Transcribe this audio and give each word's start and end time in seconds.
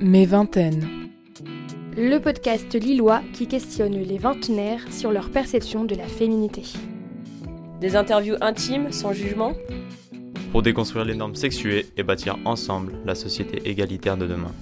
Mes 0.00 0.26
vingtaines. 0.26 0.86
Le 1.96 2.18
podcast 2.18 2.74
lillois 2.74 3.22
qui 3.32 3.46
questionne 3.46 3.94
les 3.94 4.18
vingtenaires 4.18 4.80
sur 4.90 5.10
leur 5.10 5.30
perception 5.30 5.84
de 5.84 5.94
la 5.94 6.06
féminité. 6.06 6.64
Des 7.80 7.96
interviews 7.96 8.36
intimes, 8.42 8.92
sans 8.92 9.14
jugement? 9.14 9.54
Pour 10.52 10.62
déconstruire 10.62 11.06
les 11.06 11.14
normes 11.14 11.34
sexuées 11.34 11.86
et 11.96 12.02
bâtir 12.02 12.36
ensemble 12.44 12.92
la 13.06 13.14
société 13.14 13.68
égalitaire 13.68 14.18
de 14.18 14.26
demain. 14.26 14.52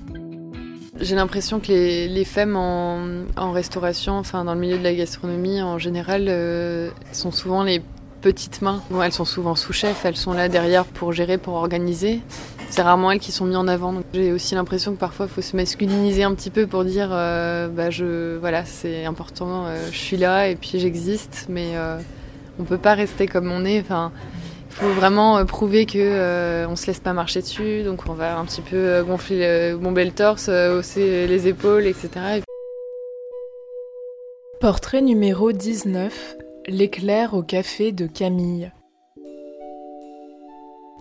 J'ai 1.00 1.16
l'impression 1.16 1.58
que 1.58 1.72
les, 1.72 2.24
femmes 2.24 2.56
en, 2.56 3.52
restauration, 3.52 4.12
enfin 4.14 4.44
dans 4.44 4.54
le 4.54 4.60
milieu 4.60 4.78
de 4.78 4.84
la 4.84 4.94
gastronomie 4.94 5.60
en 5.60 5.78
général, 5.78 6.26
euh, 6.28 6.90
sont 7.12 7.32
souvent 7.32 7.64
les 7.64 7.82
petites 8.20 8.62
mains. 8.62 8.82
elles 9.02 9.12
sont 9.12 9.24
souvent 9.24 9.54
sous-chef, 9.54 10.04
elles 10.04 10.16
sont 10.16 10.32
là 10.32 10.48
derrière 10.48 10.84
pour 10.84 11.12
gérer, 11.12 11.38
pour 11.38 11.54
organiser. 11.54 12.20
C'est 12.74 12.82
rarement 12.82 13.12
elles 13.12 13.20
qui 13.20 13.30
sont 13.30 13.44
mises 13.44 13.56
en 13.56 13.68
avant. 13.68 13.94
J'ai 14.12 14.32
aussi 14.32 14.56
l'impression 14.56 14.94
que 14.94 14.98
parfois 14.98 15.26
il 15.26 15.32
faut 15.32 15.42
se 15.42 15.54
masculiniser 15.54 16.24
un 16.24 16.34
petit 16.34 16.50
peu 16.50 16.66
pour 16.66 16.84
dire 16.84 17.10
euh, 17.12 17.68
bah 17.68 17.90
je 17.90 18.36
voilà 18.38 18.64
c'est 18.64 19.04
important, 19.04 19.66
euh, 19.66 19.86
je 19.92 19.96
suis 19.96 20.16
là 20.16 20.48
et 20.48 20.56
puis 20.56 20.80
j'existe, 20.80 21.46
mais 21.48 21.76
euh, 21.76 22.00
on 22.58 22.64
peut 22.64 22.76
pas 22.76 22.94
rester 22.94 23.28
comme 23.28 23.48
on 23.52 23.64
est. 23.64 23.78
Enfin, 23.78 24.10
il 24.70 24.74
faut 24.74 24.88
vraiment 24.88 25.44
prouver 25.46 25.86
que 25.86 26.66
on 26.66 26.74
se 26.74 26.88
laisse 26.88 26.98
pas 26.98 27.12
marcher 27.12 27.42
dessus, 27.42 27.84
donc 27.84 28.08
on 28.08 28.14
va 28.14 28.36
un 28.36 28.44
petit 28.44 28.62
peu 28.62 29.04
gonfler, 29.04 29.76
bomber 29.80 30.04
le 30.04 30.10
torse, 30.10 30.48
hausser 30.48 31.28
les 31.28 31.46
épaules, 31.46 31.86
etc. 31.86 32.40
Portrait 34.58 35.00
numéro 35.00 35.52
19 35.52 36.38
L'éclair 36.66 37.34
au 37.34 37.44
café 37.44 37.92
de 37.92 38.08
Camille. 38.08 38.72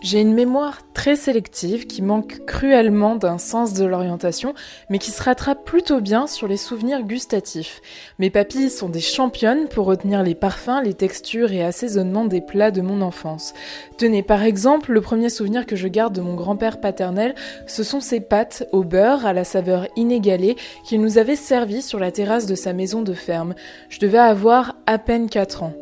J'ai 0.03 0.19
une 0.19 0.33
mémoire 0.33 0.79
très 0.93 1.15
sélective 1.15 1.87
qui 1.87 2.01
manque 2.01 2.45
cruellement 2.45 3.15
d'un 3.15 3.37
sens 3.37 3.73
de 3.73 3.85
l'orientation, 3.85 4.53
mais 4.89 4.99
qui 4.99 5.11
se 5.11 5.23
rattrape 5.23 5.63
plutôt 5.63 6.01
bien 6.01 6.27
sur 6.27 6.45
les 6.45 6.57
souvenirs 6.57 7.03
gustatifs. 7.03 7.81
Mes 8.19 8.29
papilles 8.29 8.69
sont 8.69 8.89
des 8.89 8.99
championnes 8.99 9.69
pour 9.69 9.85
retenir 9.85 10.21
les 10.21 10.35
parfums, 10.35 10.81
les 10.83 10.93
textures 10.93 11.53
et 11.53 11.63
assaisonnements 11.63 12.25
des 12.25 12.41
plats 12.41 12.69
de 12.69 12.81
mon 12.81 13.01
enfance. 13.01 13.53
Tenez, 13.97 14.23
par 14.23 14.43
exemple, 14.43 14.91
le 14.91 14.99
premier 14.99 15.29
souvenir 15.29 15.65
que 15.65 15.77
je 15.77 15.87
garde 15.87 16.13
de 16.13 16.21
mon 16.21 16.35
grand-père 16.35 16.81
paternel, 16.81 17.33
ce 17.65 17.83
sont 17.83 18.01
ses 18.01 18.19
pâtes 18.19 18.67
au 18.73 18.83
beurre 18.83 19.25
à 19.25 19.31
la 19.31 19.45
saveur 19.45 19.87
inégalée 19.95 20.57
qu'il 20.83 20.99
nous 20.99 21.17
avait 21.17 21.37
servi 21.37 21.81
sur 21.81 21.97
la 21.97 22.11
terrasse 22.11 22.45
de 22.45 22.55
sa 22.55 22.73
maison 22.73 23.03
de 23.03 23.13
ferme. 23.13 23.55
Je 23.87 23.99
devais 23.99 24.17
avoir 24.17 24.75
à 24.85 24.97
peine 24.97 25.29
4 25.29 25.63
ans. 25.63 25.73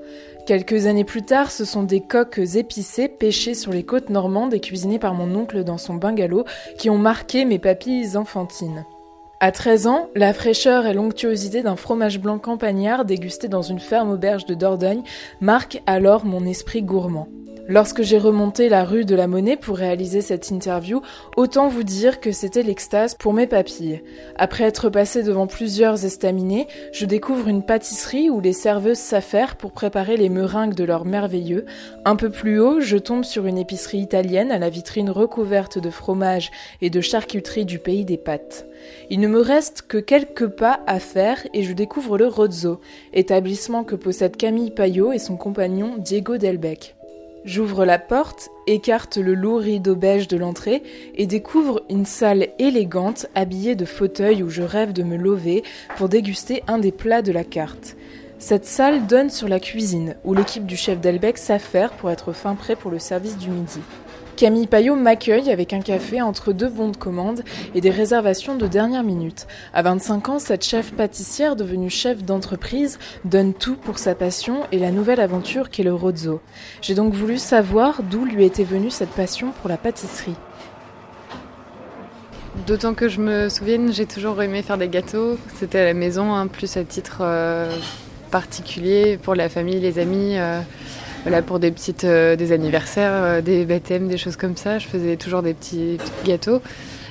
Quelques 0.52 0.86
années 0.86 1.06
plus 1.06 1.22
tard, 1.22 1.50
ce 1.50 1.64
sont 1.64 1.84
des 1.84 2.02
coques 2.02 2.42
épicées 2.56 3.08
pêchées 3.08 3.54
sur 3.54 3.72
les 3.72 3.84
côtes 3.84 4.10
normandes 4.10 4.54
et 4.54 4.60
cuisinées 4.60 5.00
par 5.00 5.14
mon 5.14 5.34
oncle 5.34 5.64
dans 5.64 5.78
son 5.78 5.94
bungalow 5.94 6.44
qui 6.78 6.90
ont 6.90 6.98
marqué 6.98 7.46
mes 7.46 7.58
papilles 7.58 8.18
enfantines. 8.18 8.84
À 9.40 9.54
13 9.54 9.88
ans, 9.88 10.10
la 10.14 10.34
fraîcheur 10.34 10.88
et 10.88 10.94
l'onctuosité 10.94 11.64
d'un 11.64 11.78
fromage 11.78 12.20
blanc 12.20 12.38
campagnard 12.38 13.06
dégusté 13.06 13.48
dans 13.48 13.62
une 13.62 13.80
ferme 13.80 14.12
auberge 14.12 14.46
de 14.46 14.54
Dordogne 14.54 15.04
marquent 15.40 15.82
alors 15.88 16.26
mon 16.26 16.46
esprit 16.46 16.84
gourmand. 16.84 17.30
Lorsque 17.68 18.02
j'ai 18.02 18.18
remonté 18.18 18.70
la 18.70 18.84
rue 18.84 19.06
de 19.06 19.16
la 19.16 19.28
Monnaie 19.28 19.56
pour 19.56 19.78
réaliser 19.78 20.22
cette 20.22 20.50
interview, 20.50 21.02
autant 21.38 21.68
vous 21.68 21.84
dire 21.84 22.20
que 22.20 22.32
c'était 22.32 22.64
l'extase 22.64 23.16
pour 23.16 23.34
mes 23.34 23.48
papilles. 23.48 24.02
Après 24.36 24.64
être 24.64 24.90
passé 24.90 25.24
devant 25.24 25.48
plusieurs 25.48 26.04
estaminets, 26.04 26.68
je 26.92 27.06
découvre 27.06 27.48
une 27.48 27.64
pâtisserie 27.64 28.30
où 28.30 28.42
les 28.42 28.54
serveuses 28.54 28.98
s'affairent 28.98 29.56
pour 29.56 29.72
préparer 29.72 30.18
les 30.18 30.30
meringues 30.30 30.74
de 30.74 30.84
leur 30.84 31.06
merveilleux. 31.06 31.66
Un 32.04 32.16
peu 32.16 32.30
plus 32.30 32.60
haut, 32.60 32.82
je 32.82 32.98
tombe 32.98 33.24
sur 33.24 33.46
une 33.46 33.58
épicerie 33.58 34.00
italienne 34.00 34.52
à 34.52 34.60
la 34.60 34.70
vitrine 34.70 35.10
recouverte 35.10 35.78
de 35.78 35.90
fromage 35.90 36.52
et 36.82 36.90
de 36.90 37.02
charcuterie 37.02 37.66
du 37.66 37.80
pays 37.80 38.06
des 38.06 38.18
pâtes. 38.18 38.66
Il 39.10 39.20
ne 39.20 39.28
me 39.28 39.40
reste 39.40 39.84
que 39.84 39.98
quelques 39.98 40.48
pas 40.48 40.80
à 40.88 41.00
faire 41.00 41.46
et 41.54 41.64
je 41.64 41.74
découvre 41.74 42.18
le 42.18 42.28
Rozzo, 42.28 42.82
établissement 43.14 43.84
que 43.84 43.96
possèdent 43.96 44.38
Camille 44.38 44.72
Payot 44.72 45.12
et 45.12 45.20
son 45.20 45.38
compagnon 45.38 45.96
Diego 45.98 46.38
Delbec. 46.38 46.96
J'ouvre 47.44 47.86
la 47.86 47.98
porte, 47.98 48.50
écarte 48.68 49.18
le 49.18 49.34
lourd 49.34 49.62
rideau 49.62 49.96
beige 49.96 50.28
de 50.28 50.38
l'entrée 50.38 50.84
et 51.16 51.26
découvre 51.26 51.82
une 51.90 52.06
salle 52.06 52.50
élégante 52.60 53.26
habillée 53.34 53.74
de 53.74 53.86
fauteuils 53.86 54.44
où 54.44 54.50
je 54.50 54.62
rêve 54.62 54.94
de 54.94 55.02
me 55.02 55.18
lever 55.18 55.64
pour 55.98 56.08
déguster 56.08 56.62
un 56.68 56.78
des 56.78 56.92
plats 56.92 57.24
de 57.24 57.32
la 57.32 57.44
carte. 57.44 57.96
Cette 58.38 58.66
salle 58.66 59.08
donne 59.08 59.32
sur 59.32 59.48
la 59.48 59.60
cuisine 59.60 60.16
où 60.24 60.36
l'équipe 60.36 60.68
du 60.68 60.76
chef 60.76 61.02
Delbec 61.02 61.40
s'affaire 61.40 61.92
pour 61.94 62.12
être 62.12 62.32
fin 62.32 62.54
prêt 62.54 62.76
pour 62.76 62.92
le 62.92 63.00
service 63.00 63.38
du 63.38 63.50
midi. 63.50 63.80
Camille 64.42 64.66
Payot 64.66 64.96
m'accueille 64.96 65.52
avec 65.52 65.72
un 65.72 65.82
café 65.82 66.20
entre 66.20 66.52
deux 66.52 66.68
bons 66.68 66.90
de 66.90 66.98
commande 66.98 67.44
et 67.76 67.80
des 67.80 67.92
réservations 67.92 68.56
de 68.56 68.66
dernière 68.66 69.04
minute. 69.04 69.46
À 69.72 69.84
25 69.84 70.30
ans, 70.30 70.40
cette 70.40 70.66
chef 70.66 70.94
pâtissière 70.94 71.56
devenue 71.56 71.92
chef 71.92 72.24
d'entreprise 72.24 72.98
donne 73.24 73.54
tout 73.54 73.76
pour 73.76 74.00
sa 74.00 74.16
passion 74.16 74.64
et 74.72 74.80
la 74.80 74.90
nouvelle 74.90 75.20
aventure 75.20 75.70
qu'est 75.70 75.84
le 75.84 75.94
Rozzo. 75.94 76.42
J'ai 76.82 76.96
donc 76.96 77.14
voulu 77.14 77.38
savoir 77.38 78.02
d'où 78.02 78.26
lui 78.26 78.44
était 78.44 78.64
venue 78.64 78.90
cette 78.90 79.12
passion 79.12 79.52
pour 79.62 79.70
la 79.70 79.78
pâtisserie. 79.78 80.34
D'autant 82.66 82.96
que 82.96 83.10
je 83.10 83.20
me 83.20 83.48
souvienne, 83.48 83.94
j'ai 83.94 84.08
toujours 84.08 84.42
aimé 84.42 84.64
faire 84.64 84.80
des 84.80 84.90
gâteaux. 84.90 85.38
C'était 85.60 85.82
à 85.82 85.86
la 85.86 85.94
maison, 85.94 86.34
hein, 86.34 86.48
plus 86.48 86.78
à 86.78 86.84
titre 86.84 87.20
euh, 87.22 87.72
particulier 88.32 89.20
pour 89.22 89.36
la 89.36 89.50
famille, 89.50 89.80
les 89.80 90.00
amis. 90.00 90.40
Euh, 90.40 90.62
voilà, 91.24 91.44
pour 91.44 91.60
des 91.60 91.72
petites, 91.72 92.04
euh, 92.04 92.36
des 92.36 92.52
anniversaires, 92.52 93.12
euh, 93.14 93.42
des 93.42 93.66
baptêmes, 93.66 94.08
des 94.08 94.18
choses 94.18 94.36
comme 94.36 94.58
ça. 94.58 94.80
Je 94.80 94.88
faisais 94.88 95.18
toujours 95.18 95.44
des 95.44 95.54
petits, 95.54 96.00
gâteaux. 96.26 96.62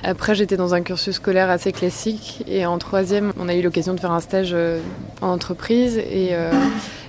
Après, 0.03 0.35
j'étais 0.35 0.57
dans 0.57 0.73
un 0.73 0.81
cursus 0.81 1.15
scolaire 1.15 1.49
assez 1.49 1.71
classique 1.71 2.43
et 2.47 2.65
en 2.65 2.77
troisième, 2.77 3.31
on 3.39 3.47
a 3.47 3.55
eu 3.55 3.61
l'occasion 3.61 3.93
de 3.93 3.99
faire 3.99 4.11
un 4.11 4.19
stage 4.19 4.51
euh, 4.53 4.79
en 5.21 5.29
entreprise 5.29 5.97
et 5.97 6.31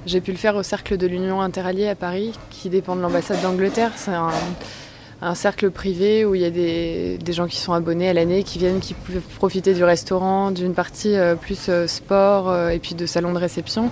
j'ai 0.05 0.21
pu 0.21 0.31
le 0.31 0.37
faire 0.37 0.57
au 0.57 0.63
cercle 0.63 0.97
de 0.97 1.07
l'Union 1.07 1.41
interalliée 1.41 1.89
à 1.89 1.95
Paris, 1.95 2.33
qui 2.51 2.69
dépend 2.69 2.95
de 2.95 3.01
l'ambassade 3.01 3.41
d'Angleterre. 3.41 3.93
C'est 3.97 4.13
un, 4.13 5.35
cercle 5.35 5.71
privé 5.71 6.25
où 6.25 6.35
il 6.35 6.43
y 6.43 6.45
a 6.45 6.51
des, 6.51 7.17
des 7.17 7.33
gens 7.33 7.47
qui 7.47 7.57
sont 7.57 7.73
abonnés 7.73 8.09
à 8.09 8.13
l'année, 8.13 8.43
qui 8.43 8.59
viennent, 8.59 8.81
qui 8.81 8.93
peuvent 8.95 9.23
profiter 9.37 9.73
du 9.73 9.85
restaurant, 9.85 10.51
d'une 10.51 10.75
partie 10.75 11.15
plus 11.41 11.71
sport 11.87 12.69
et 12.69 12.79
puis 12.79 12.95
de 12.95 13.07
salon 13.07 13.33
de 13.33 13.39
réception. 13.39 13.91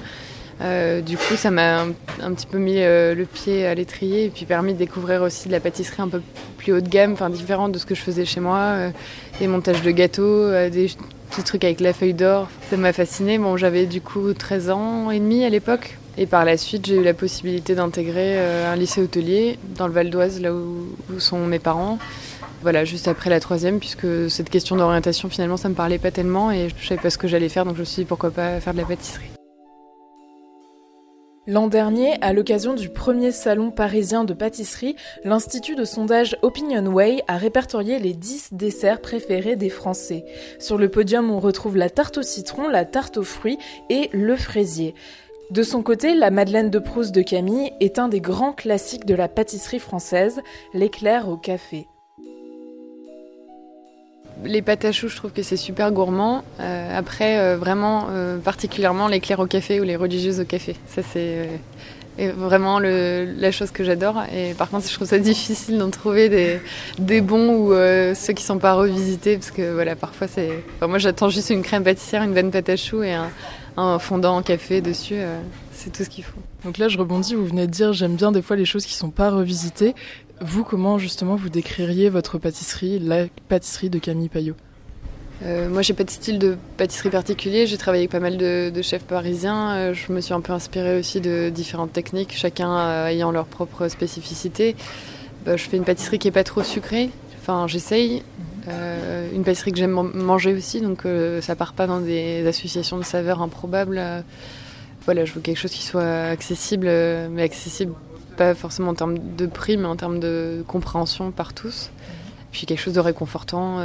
Euh, 0.61 1.01
du 1.01 1.17
coup, 1.17 1.37
ça 1.37 1.51
m'a 1.51 1.83
un, 1.83 2.35
petit 2.35 2.47
peu 2.47 2.59
mis 2.59 2.77
euh, 2.79 3.15
le 3.15 3.25
pied 3.25 3.67
à 3.67 3.75
l'étrier 3.75 4.27
et 4.27 4.29
puis 4.29 4.45
permis 4.45 4.75
de 4.75 4.79
découvrir 4.79 5.23
aussi 5.23 5.49
de 5.49 5.53
la 5.53 5.61
pâtisserie 5.61 6.03
un 6.03 6.09
peu 6.09 6.21
plus 6.59 6.73
haut 6.73 6.81
de 6.81 6.89
gamme, 6.89 7.13
enfin 7.13 7.31
différente 7.31 7.73
de 7.73 7.79
ce 7.79 7.87
que 7.87 7.95
je 7.95 8.03
faisais 8.03 8.27
chez 8.27 8.41
moi, 8.41 8.59
euh, 8.59 8.91
des 9.39 9.47
montages 9.47 9.83
de 9.83 9.91
gâteaux, 9.91 10.51
des 10.69 10.91
petits 11.31 11.43
trucs 11.45 11.65
avec 11.65 11.81
la 11.81 11.93
feuille 11.93 12.15
d'or. 12.15 12.49
Ça 12.69 12.77
m'a 12.77 12.93
fasciné. 12.93 13.39
Bon, 13.39 13.57
j'avais 13.57 13.87
du 13.87 14.01
coup 14.01 14.33
13 14.35 14.71
ans 14.71 15.11
et 15.11 15.19
demi 15.19 15.45
à 15.45 15.49
l'époque. 15.49 15.97
Et 16.19 16.27
par 16.27 16.45
la 16.45 16.59
suite, 16.59 16.85
j'ai 16.87 16.97
eu 16.97 17.03
la 17.05 17.15
possibilité 17.15 17.75
d'intégrer 17.75 18.39
un 18.67 18.77
lycée 18.77 19.01
hôtelier 19.01 19.59
dans 19.77 19.87
le 19.87 19.93
Val 19.93 20.11
d'Oise, 20.11 20.41
là 20.43 20.53
où, 20.53 20.89
où, 21.11 21.21
sont 21.21 21.47
mes 21.47 21.61
parents. 21.61 21.99
Voilà, 22.63 22.85
juste 22.85 23.09
après 23.09 23.31
la 23.31 23.41
troisième, 23.41 23.79
puisque 23.79 24.29
cette 24.29 24.51
question 24.51 24.77
d'orientation, 24.77 25.31
finalement, 25.31 25.57
ça 25.57 25.71
me 25.71 25.75
parlait 25.75 25.99
pas 25.99 26.11
tellement 26.11 26.51
et 26.51 26.69
je 26.77 26.87
savais 26.87 27.01
pas 27.01 27.09
ce 27.09 27.17
que 27.17 27.29
j'allais 27.29 27.49
faire, 27.49 27.65
donc 27.65 27.77
je 27.77 27.81
me 27.81 27.85
suis 27.87 28.03
dit 28.03 28.07
pourquoi 28.07 28.31
pas 28.31 28.61
faire 28.61 28.75
de 28.75 28.79
la 28.79 28.85
pâtisserie. 28.85 29.31
L'an 31.47 31.69
dernier, 31.69 32.21
à 32.21 32.35
l'occasion 32.35 32.75
du 32.75 32.91
premier 32.91 33.33
salon 33.33 33.71
parisien 33.71 34.25
de 34.25 34.35
pâtisserie, 34.35 34.95
l'Institut 35.25 35.75
de 35.75 35.87
sondage 35.87 36.37
Opinionway 36.43 37.23
a 37.29 37.39
répertorié 37.39 37.99
les 37.99 38.13
10 38.13 38.51
desserts 38.53 39.01
préférés 39.01 39.57
des 39.57 39.71
Français. 39.71 40.27
Sur 40.59 40.77
le 40.77 40.91
podium, 40.91 41.31
on 41.31 41.41
retrouve 41.41 41.79
la 41.79 41.89
tarte 41.89 42.19
au 42.19 42.23
citron, 42.23 42.69
la 42.69 42.85
tarte 42.85 43.17
aux 43.17 43.25
fruits 43.25 43.59
et 43.89 44.11
le 44.13 44.37
fraisier. 44.37 44.95
De 45.51 45.63
son 45.63 45.83
côté, 45.83 46.15
la 46.15 46.31
Madeleine 46.31 46.71
de 46.71 46.79
Proust 46.79 47.15
de 47.15 47.23
Camille 47.23 47.73
est 47.81 47.99
un 47.99 48.09
des 48.09 48.21
grands 48.21 48.53
classiques 48.53 49.07
de 49.07 49.15
la 49.15 49.27
pâtisserie 49.27 49.79
française, 49.79 50.43
l'éclair 50.75 51.27
au 51.31 51.39
café. 51.39 51.89
Les 54.45 54.63
pâtes 54.63 54.85
à 54.87 54.93
choux, 54.93 55.09
je 55.09 55.17
trouve 55.17 55.33
que 55.33 55.43
c'est 55.43 55.57
super 55.57 55.93
gourmand. 55.93 56.45
Euh, 56.61 56.99
après, 56.99 57.39
euh, 57.39 57.57
vraiment, 57.57 58.07
euh, 58.11 58.39
particulièrement 58.39 59.07
l'éclair 59.07 59.39
au 59.41 59.47
café 59.47 59.81
ou 59.81 59.85
les 59.85 59.97
religieuses 59.97 60.41
au 60.41 60.45
café. 60.45 60.77
Ça, 60.87 61.03
c'est 61.03 61.49
vraiment 62.19 62.79
la 62.79 63.51
chose 63.51 63.71
que 63.71 63.85
j'adore. 63.85 64.23
Et 64.35 64.55
par 64.55 64.71
contre, 64.71 64.89
je 64.89 64.95
trouve 64.95 65.09
ça 65.09 65.19
difficile 65.31 65.79
d'en 65.79 65.91
trouver 65.91 66.61
des, 66.99 67.21
bons 67.21 67.55
ou 67.55 67.73
ceux 68.15 68.33
qui 68.33 68.45
ne 68.45 68.47
sont 68.47 68.59
pas 68.59 68.75
revisités. 68.75 69.37
Parce 69.37 69.51
que 69.51 69.73
voilà, 69.73 69.95
parfois, 69.95 70.27
c'est. 70.27 70.51
moi, 70.87 70.99
j'attends 70.99 71.29
juste 71.29 71.51
une 71.51 71.63
crème 71.63 71.85
pâtissière, 71.85 72.23
une 72.23 72.35
bonne 72.35 72.51
pâte 72.51 72.69
à 72.71 72.77
choux 72.77 73.03
et 73.03 73.13
un, 73.13 73.31
un 73.77 73.99
fondant 73.99 74.37
en 74.37 74.43
café 74.43 74.81
dessus. 74.81 75.17
c'est 75.73 75.93
tout 75.93 76.05
ce 76.05 76.09
qu'il 76.09 76.25
faut. 76.25 76.41
Donc 76.65 76.79
là, 76.79 76.89
je 76.89 76.99
rebondis, 76.99 77.35
vous 77.35 77.47
venez 77.47 77.67
de 77.67 77.73
dire, 77.73 77.93
j'aime 77.93 78.17
bien 78.17 78.33
des 78.33 78.43
fois 78.43 78.57
les 78.57 78.67
choses 78.67 78.85
qui 78.85 78.95
ne 78.95 78.99
sont 78.99 79.11
pas 79.11 79.31
revisitées. 79.31 79.95
Vous, 80.43 80.65
comment 80.65 80.99
justement 80.99 81.37
vous 81.37 81.51
décririez 81.51 82.09
votre 82.09 82.39
pâtisserie, 82.39 82.99
la 82.99 83.27
pâtisserie 83.49 83.91
de 83.91 83.99
Camille 83.99 84.31
Payot? 84.31 84.55
Euh, 85.43 85.69
moi, 85.69 85.83
j'ai 85.83 85.93
pas 85.93 86.05
de 86.05 86.11
style 86.11 86.39
de 86.39 86.57
pâtisserie 86.79 87.11
particulier. 87.11 87.67
J'ai 87.67 87.77
travaillé 87.77 88.03
avec 88.03 88.11
pas 88.11 88.21
mal 88.21 88.39
de, 88.39 88.83
chefs 88.83 89.05
parisiens. 89.05 89.73
Euh, 89.73 89.95
je 89.95 90.11
me 90.13 90.21
suis 90.23 90.33
un 90.33 90.41
peu 90.41 90.55
inspirée 90.55 90.99
aussi 90.99 91.21
de 91.21 91.51
différentes 91.51 91.93
techniques, 91.93 92.33
chacun 92.35 92.75
euh, 92.75 93.07
ayant 93.09 93.33
leur 93.33 93.45
propre 93.45 93.89
spécificité. 93.89 94.77
Bah, 95.45 95.59
je 95.59 95.65
fais 95.65 95.77
une 95.77 95.85
pâtisserie 95.85 96.19
qui 96.19 96.29
est 96.29 96.33
pas 96.33 96.45
trop 96.45 96.63
sucrée. 96.63 97.11
Enfin, 97.41 97.67
j'essaye. 97.67 98.23
une 99.35 99.43
pâtisserie 99.45 99.73
que 99.73 99.79
j'aime 99.79 99.93
manger 100.15 100.55
aussi, 100.55 100.81
donc 100.81 101.05
ça 101.41 101.57
part 101.57 101.73
pas 101.73 101.87
dans 101.87 102.01
des 102.01 102.47
associations 102.47 102.99
de 102.99 103.03
saveurs 103.03 103.43
improbables. 103.43 104.01
voilà, 105.05 105.25
je 105.25 105.33
veux 105.33 105.41
quelque 105.41 105.59
chose 105.59 105.73
qui 105.73 105.83
soit 105.83 106.29
accessible, 106.29 106.87
mais 107.31 107.43
accessible 107.43 107.95
pas 108.41 108.55
forcément 108.55 108.93
en 108.93 108.95
termes 108.95 109.19
de 109.37 109.45
prix, 109.45 109.77
mais 109.77 109.85
en 109.85 109.97
termes 109.97 110.19
de 110.19 110.65
compréhension 110.67 111.31
par 111.31 111.53
tous. 111.53 111.91
Puis 112.53 112.65
quelque 112.65 112.81
chose 112.81 112.95
de 112.95 113.01
réconfortant 113.01 113.85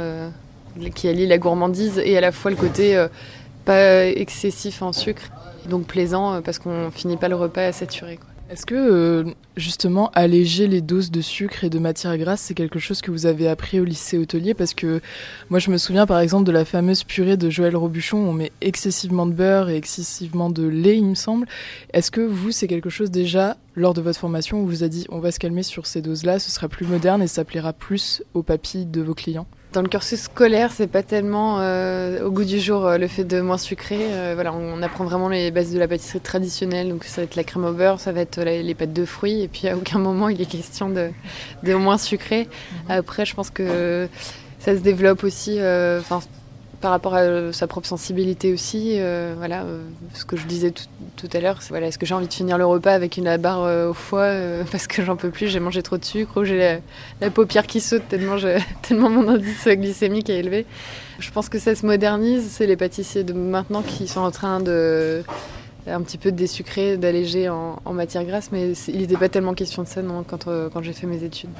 qui 0.94 1.08
allie 1.08 1.26
la 1.26 1.36
gourmandise 1.36 2.00
et 2.02 2.16
à 2.16 2.22
la 2.22 2.32
fois 2.32 2.50
le 2.50 2.56
côté 2.56 3.06
pas 3.66 4.06
excessif 4.06 4.80
en 4.80 4.94
sucre, 4.94 5.24
donc 5.68 5.86
plaisant 5.86 6.40
parce 6.40 6.58
qu'on 6.58 6.90
finit 6.90 7.18
pas 7.18 7.28
le 7.28 7.36
repas 7.36 7.66
à 7.66 7.72
saturer. 7.72 8.18
Est-ce 8.48 8.64
que 8.64 8.74
euh, 8.76 9.24
justement 9.56 10.12
alléger 10.14 10.68
les 10.68 10.80
doses 10.80 11.10
de 11.10 11.20
sucre 11.20 11.64
et 11.64 11.70
de 11.70 11.80
matière 11.80 12.16
grasse, 12.16 12.42
c'est 12.42 12.54
quelque 12.54 12.78
chose 12.78 13.00
que 13.00 13.10
vous 13.10 13.26
avez 13.26 13.48
appris 13.48 13.80
au 13.80 13.84
lycée 13.84 14.18
hôtelier? 14.18 14.54
Parce 14.54 14.72
que 14.72 15.00
moi 15.50 15.58
je 15.58 15.68
me 15.72 15.78
souviens 15.78 16.06
par 16.06 16.20
exemple 16.20 16.44
de 16.44 16.52
la 16.52 16.64
fameuse 16.64 17.02
purée 17.02 17.36
de 17.36 17.50
Joël 17.50 17.74
Robuchon. 17.74 18.18
Où 18.18 18.28
on 18.28 18.32
met 18.32 18.52
excessivement 18.60 19.26
de 19.26 19.32
beurre 19.32 19.68
et 19.68 19.76
excessivement 19.76 20.48
de 20.48 20.64
lait, 20.64 20.96
il 20.96 21.06
me 21.06 21.14
semble. 21.16 21.48
Est-ce 21.92 22.12
que 22.12 22.20
vous, 22.20 22.52
c'est 22.52 22.68
quelque 22.68 22.88
chose 22.88 23.10
déjà 23.10 23.56
lors 23.74 23.94
de 23.94 24.00
votre 24.00 24.20
formation 24.20 24.60
où 24.62 24.66
vous 24.66 24.84
a 24.84 24.88
dit 24.88 25.06
on 25.08 25.18
va 25.18 25.32
se 25.32 25.40
calmer 25.40 25.64
sur 25.64 25.86
ces 25.86 26.00
doses-là, 26.00 26.38
ce 26.38 26.52
sera 26.52 26.68
plus 26.68 26.86
moderne 26.86 27.22
et 27.22 27.26
ça 27.26 27.44
plaira 27.44 27.72
plus 27.72 28.22
aux 28.34 28.44
papilles 28.44 28.86
de 28.86 29.02
vos 29.02 29.14
clients? 29.14 29.48
Dans 29.76 29.82
le 29.82 29.88
cursus 29.88 30.22
scolaire, 30.22 30.72
c'est 30.72 30.86
pas 30.86 31.02
tellement 31.02 31.58
euh, 31.60 32.24
au 32.24 32.30
goût 32.30 32.44
du 32.44 32.58
jour 32.58 32.86
euh, 32.86 32.96
le 32.96 33.08
fait 33.08 33.24
de 33.24 33.42
moins 33.42 33.58
sucré. 33.58 33.98
Euh, 34.00 34.32
voilà, 34.34 34.54
on, 34.54 34.80
apprend 34.80 35.04
vraiment 35.04 35.28
les 35.28 35.50
bases 35.50 35.70
de 35.70 35.78
la 35.78 35.86
pâtisserie 35.86 36.20
traditionnelle. 36.20 36.88
Donc 36.88 37.04
ça 37.04 37.20
va 37.20 37.24
être 37.24 37.36
la 37.36 37.44
crème 37.44 37.66
au 37.66 37.72
beurre, 37.72 38.00
ça 38.00 38.10
va 38.10 38.22
être 38.22 38.40
les 38.40 38.74
pâtes 38.74 38.94
de 38.94 39.04
fruits. 39.04 39.42
Et 39.42 39.48
puis 39.48 39.68
à 39.68 39.76
aucun 39.76 39.98
moment 39.98 40.30
il 40.30 40.40
est 40.40 40.46
question 40.46 40.88
de, 40.88 41.10
de 41.62 41.74
moins 41.74 41.98
sucré. 41.98 42.44
Mhm. 42.44 42.90
Après, 42.90 43.26
je 43.26 43.34
pense 43.34 43.50
que 43.50 44.08
ça 44.60 44.74
se 44.74 44.80
développe 44.80 45.22
aussi 45.24 45.58
par 46.80 46.90
rapport 46.90 47.14
à 47.14 47.52
sa 47.52 47.66
propre 47.66 47.86
sensibilité 47.86 48.52
aussi. 48.52 48.96
Euh, 48.98 49.34
voilà, 49.36 49.62
euh, 49.62 49.82
ce 50.14 50.24
que 50.24 50.36
je 50.36 50.46
disais 50.46 50.72
tout, 51.16 51.28
à 51.32 51.40
l'heure, 51.40 51.62
c'est 51.62 51.70
voilà, 51.70 51.86
est-ce 51.86 51.98
que 51.98 52.06
j'ai 52.06 52.14
envie 52.14 52.28
de 52.28 52.32
finir 52.32 52.58
le 52.58 52.66
repas 52.66 52.92
avec 52.92 53.16
une 53.16 53.36
barre 53.36 53.64
euh, 53.64 53.90
au 53.90 53.94
foie 53.94 54.32
parce 54.70 54.86
que 54.86 55.02
j'en 55.02 55.16
peux 55.16 55.30
plus, 55.30 55.48
j'ai 55.48 55.60
mangé 55.60 55.82
trop 55.82 55.96
de 55.96 56.04
sucre 56.04 56.40
ou 56.40 56.44
j'ai 56.44 56.80
la, 57.20 57.30
paupière 57.30 57.66
qui 57.66 57.80
saute 57.80 58.02
tellement, 58.08 58.36
tellement 58.82 59.10
mon 59.10 59.28
indice 59.28 59.66
glycémique 59.66 60.30
est 60.30 60.38
élevé. 60.38 60.66
Je 61.18 61.30
pense 61.30 61.48
que 61.48 61.58
ça 61.58 61.74
se 61.74 61.86
modernise. 61.86 62.48
C'est 62.50 62.66
les 62.66 62.76
pâtissiers 62.76 63.24
de 63.24 63.32
maintenant 63.32 63.82
qui 63.82 64.06
sont 64.06 64.20
en 64.20 64.30
train 64.30 64.60
de 64.60 65.22
un 65.88 66.02
petit 66.02 66.18
peu 66.18 66.32
de 66.32 66.36
désucrer, 66.36 66.96
d'alléger 66.96 67.48
en, 67.48 67.92
matière 67.92 68.24
grasse, 68.24 68.50
mais 68.50 68.72
il 68.88 68.98
n'était 68.98 69.16
pas 69.16 69.28
tellement 69.28 69.54
question 69.54 69.84
de 69.84 69.88
ça 69.88 70.02
quand 70.28 70.82
j'ai 70.82 70.92
fait 70.92 71.06
mes 71.06 71.22
études. 71.22 71.50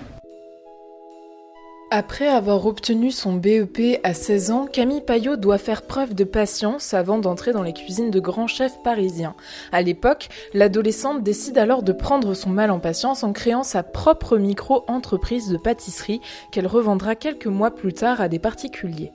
Après 1.92 2.26
avoir 2.26 2.66
obtenu 2.66 3.12
son 3.12 3.34
BEP 3.34 4.00
à 4.02 4.12
16 4.12 4.50
ans, 4.50 4.66
Camille 4.66 5.02
Payot 5.02 5.36
doit 5.36 5.56
faire 5.56 5.82
preuve 5.82 6.14
de 6.14 6.24
patience 6.24 6.94
avant 6.94 7.18
d'entrer 7.18 7.52
dans 7.52 7.62
les 7.62 7.72
cuisines 7.72 8.10
de 8.10 8.18
grands 8.18 8.48
chefs 8.48 8.82
parisiens. 8.82 9.36
À 9.70 9.82
l'époque, 9.82 10.28
l'adolescente 10.52 11.22
décide 11.22 11.58
alors 11.58 11.84
de 11.84 11.92
prendre 11.92 12.34
son 12.34 12.50
mal 12.50 12.72
en 12.72 12.80
patience 12.80 13.22
en 13.22 13.32
créant 13.32 13.62
sa 13.62 13.84
propre 13.84 14.36
micro-entreprise 14.36 15.48
de 15.48 15.58
pâtisserie 15.58 16.20
qu'elle 16.50 16.66
revendra 16.66 17.14
quelques 17.14 17.46
mois 17.46 17.70
plus 17.70 17.92
tard 17.92 18.20
à 18.20 18.28
des 18.28 18.40
particuliers. 18.40 19.12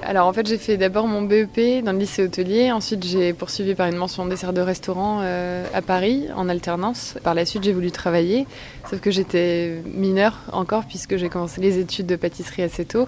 Alors 0.00 0.26
en 0.26 0.32
fait 0.32 0.46
j'ai 0.46 0.58
fait 0.58 0.76
d'abord 0.76 1.06
mon 1.06 1.22
BEP 1.22 1.84
dans 1.84 1.92
le 1.92 1.98
lycée 1.98 2.24
hôtelier, 2.24 2.72
ensuite 2.72 3.04
j'ai 3.04 3.32
poursuivi 3.32 3.74
par 3.74 3.86
une 3.86 3.96
mention 3.96 4.26
dessert 4.26 4.52
de 4.52 4.60
restaurant 4.60 5.20
euh, 5.22 5.64
à 5.74 5.80
Paris 5.80 6.26
en 6.34 6.48
alternance. 6.48 7.16
Par 7.22 7.34
la 7.34 7.44
suite 7.44 7.62
j'ai 7.62 7.72
voulu 7.72 7.92
travailler, 7.92 8.46
sauf 8.90 9.00
que 9.00 9.10
j'étais 9.10 9.80
mineure 9.84 10.40
encore 10.50 10.84
puisque 10.86 11.16
j'ai 11.16 11.28
commencé 11.28 11.60
les 11.60 11.78
études 11.78 12.06
de 12.06 12.16
pâtisserie 12.16 12.62
assez 12.62 12.84
tôt. 12.84 13.06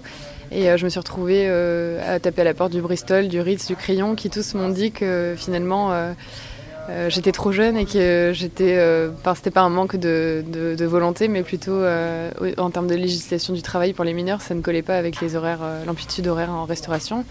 Et 0.53 0.71
euh, 0.71 0.77
je 0.77 0.85
me 0.85 0.89
suis 0.91 1.01
retrouvée 1.01 1.47
euh, 1.49 2.01
à 2.15 2.21
taper 2.21 2.43
à 2.43 2.45
la 2.45 2.55
porte 2.55 2.71
du 2.71 2.81
Bristol, 2.81 3.27
du 3.27 3.41
Ritz, 3.41 3.67
du 3.67 3.75
Crayon, 3.75 4.15
qui 4.15 4.31
tous 4.31 4.55
m'ont 4.55 4.69
dit 4.69 4.93
que 4.93 5.35
finalement 5.37 5.91
euh, 6.91 7.09
j'étais 7.09 7.33
trop 7.33 7.51
jeune 7.51 7.77
et 7.77 7.87
que 7.87 8.33
j'étais. 8.35 8.77
Euh, 8.77 9.11
enfin, 9.19 9.35
c'était 9.35 9.51
pas 9.51 9.63
un 9.63 9.71
manque 9.71 9.97
de, 9.97 10.85
volonté, 10.85 11.29
mais 11.29 11.43
plutôt 11.43 11.73
euh, 11.73 12.31
en 12.59 12.71
termes 12.71 12.87
de 12.87 12.95
législation 12.95 13.55
du 13.55 13.63
travail 13.63 13.95
pour 13.95 14.05
les 14.05 14.13
mineurs, 14.13 14.43
ça 14.43 14.55
ne 14.55 14.61
collait 14.61 14.83
pas 14.83 14.97
avec 14.97 15.21
les 15.21 15.35
horaires, 15.35 15.61
l'amplitude 15.87 16.27
horaire 16.27 16.51
en 16.51 16.65
restauration. 16.65 17.25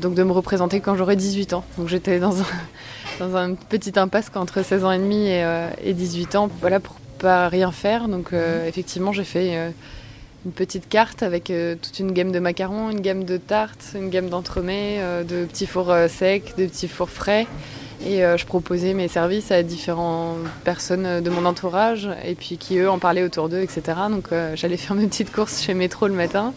donc 0.00 0.14
de 0.14 0.22
me 0.22 0.32
représenter 0.32 0.80
quand 0.80 0.94
j'aurais 0.94 1.16
18 1.16 1.52
ans. 1.52 1.64
Donc 1.78 1.88
j'étais 1.88 2.20
dans 2.20 2.40
un, 2.40 2.46
dans 3.18 3.36
un 3.36 3.54
petit 3.54 3.98
impasse 3.98 4.30
entre 4.34 4.62
16 4.62 4.84
ans 4.84 4.92
et 4.92 4.98
demi 4.98 5.28
et, 5.28 5.92
18 5.92 6.36
ans, 6.36 6.48
voilà, 6.60 6.78
pour 6.78 6.94
pas 7.18 7.48
rien 7.48 7.72
faire. 7.72 8.06
Donc 8.06 8.32
effectivement, 8.66 9.12
j'ai 9.12 9.24
fait 9.24 9.72
une 10.44 10.52
petite 10.52 10.88
carte 10.88 11.24
avec 11.24 11.52
toute 11.82 11.98
une 11.98 12.12
gamme 12.12 12.30
de 12.30 12.38
macarons, 12.38 12.90
une 12.90 13.00
gamme 13.00 13.24
de 13.24 13.36
tartes, 13.36 13.94
une 13.96 14.10
gamme 14.10 14.28
d'entremets, 14.28 15.00
de 15.28 15.44
petits 15.44 15.66
fours 15.66 15.92
secs, 16.08 16.54
de 16.56 16.66
petits 16.66 16.88
fours 16.88 17.10
frais. 17.10 17.48
Et 18.08 18.24
euh, 18.24 18.36
je 18.36 18.46
proposais 18.46 18.94
mes 18.94 19.08
services 19.08 19.50
à 19.50 19.64
différentes 19.64 20.38
personnes 20.62 21.20
de 21.20 21.28
mon 21.28 21.44
entourage 21.44 22.08
et 22.24 22.36
puis 22.36 22.56
qui 22.56 22.78
eux 22.78 22.88
en 22.88 23.00
parlaient 23.00 23.24
autour 23.24 23.48
d'eux, 23.48 23.60
etc. 23.60 23.82
Donc 24.10 24.28
euh, 24.30 24.54
j'allais 24.54 24.76
faire 24.76 24.94
mes 24.94 25.06
petites 25.06 25.32
courses 25.32 25.60
chez 25.60 25.74
Métro 25.74 26.06
le 26.06 26.14
matin. 26.14 26.54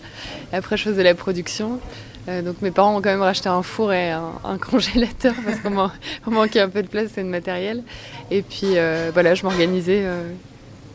Après 0.53 0.77
je 0.77 0.83
faisais 0.83 1.01
la 1.01 1.15
production. 1.15 1.79
Euh, 2.27 2.43
donc 2.43 2.61
mes 2.61 2.69
parents 2.69 2.95
ont 2.95 3.01
quand 3.01 3.09
même 3.09 3.23
racheté 3.23 3.49
un 3.49 3.63
four 3.63 3.91
et 3.93 4.11
un, 4.11 4.57
congélateur 4.59 5.33
parce 5.45 5.59
qu'on 5.61 6.31
manquait 6.31 6.59
un 6.59 6.69
peu 6.69 6.83
de 6.83 6.87
place 6.87 7.17
et 7.17 7.23
de 7.23 7.29
matériel. 7.29 7.81
Et 8.29 8.43
puis 8.43 8.75
voilà, 9.13 9.33
je 9.33 9.43
m'organisais. 9.43 10.03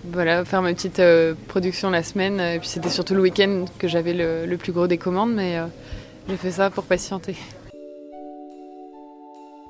voilà, 0.05 0.45
faire 0.45 0.63
ma 0.63 0.73
petite 0.73 1.03
production 1.49 1.91
la 1.91 2.05
semaine. 2.05 2.39
Et 2.39 2.61
puis 2.61 2.69
c'était 2.69 2.91
surtout 2.91 3.15
le 3.15 3.23
week-end 3.23 3.65
que 3.81 3.89
j'avais 3.89 4.15
le, 4.15 4.57
plus 4.57 4.71
gros 4.71 4.87
des 4.87 4.99
commandes, 4.99 5.35
mais 5.35 5.59
j'ai 6.29 6.37
fait 6.37 6.53
ça 6.53 6.71
pour 6.71 6.85
patienter. 6.85 7.35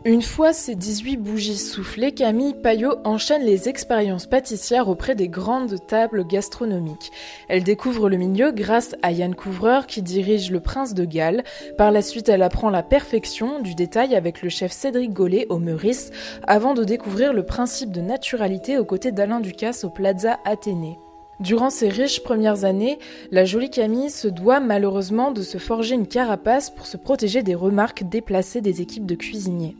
Une 0.06 0.20
fois 0.20 0.52
ces 0.52 0.74
18 0.74 1.16
bougies 1.16 1.56
soufflées, 1.56 2.12
Camille 2.12 2.52
Payot 2.52 2.96
enchaîne 3.04 3.42
les 3.42 3.70
expériences 3.70 4.26
pâtissières 4.26 4.90
auprès 4.90 5.14
des 5.14 5.28
grandes 5.28 5.78
tables 5.86 6.26
gastronomiques. 6.26 7.10
Elle 7.48 7.64
découvre 7.64 8.10
le 8.10 8.18
milieu 8.18 8.52
grâce 8.52 8.96
à 9.00 9.12
Yann 9.12 9.34
Couvreur 9.34 9.86
qui 9.86 10.02
dirige 10.02 10.50
le 10.50 10.60
Prince 10.60 10.92
de 10.92 11.06
Galles. 11.06 11.42
Par 11.78 11.90
la 11.90 12.02
suite, 12.02 12.28
elle 12.28 12.42
apprend 12.42 12.68
la 12.68 12.82
perfection 12.82 13.60
du 13.60 13.74
détail 13.74 14.14
avec 14.14 14.42
le 14.42 14.50
chef 14.50 14.72
Cédric 14.72 15.10
Gollet 15.10 15.46
au 15.48 15.58
Meurice 15.58 16.10
avant 16.46 16.74
de 16.74 16.84
découvrir 16.84 17.32
le 17.32 17.46
principe 17.46 17.90
de 17.90 18.02
naturalité 18.02 18.76
aux 18.76 18.84
côtés 18.84 19.10
d'Alain 19.10 19.40
Ducasse 19.40 19.84
au 19.84 19.90
Plaza 19.90 20.38
Athénée. 20.44 20.98
Durant 21.40 21.70
ces 21.70 21.88
riches 21.88 22.22
premières 22.22 22.64
années, 22.64 22.98
la 23.30 23.46
jolie 23.46 23.70
Camille 23.70 24.10
se 24.10 24.28
doit 24.28 24.60
malheureusement 24.60 25.30
de 25.30 25.40
se 25.40 25.56
forger 25.56 25.94
une 25.94 26.06
carapace 26.06 26.68
pour 26.68 26.86
se 26.86 26.98
protéger 26.98 27.42
des 27.42 27.54
remarques 27.54 28.04
déplacées 28.06 28.60
des 28.60 28.82
équipes 28.82 29.06
de 29.06 29.14
cuisiniers. 29.14 29.76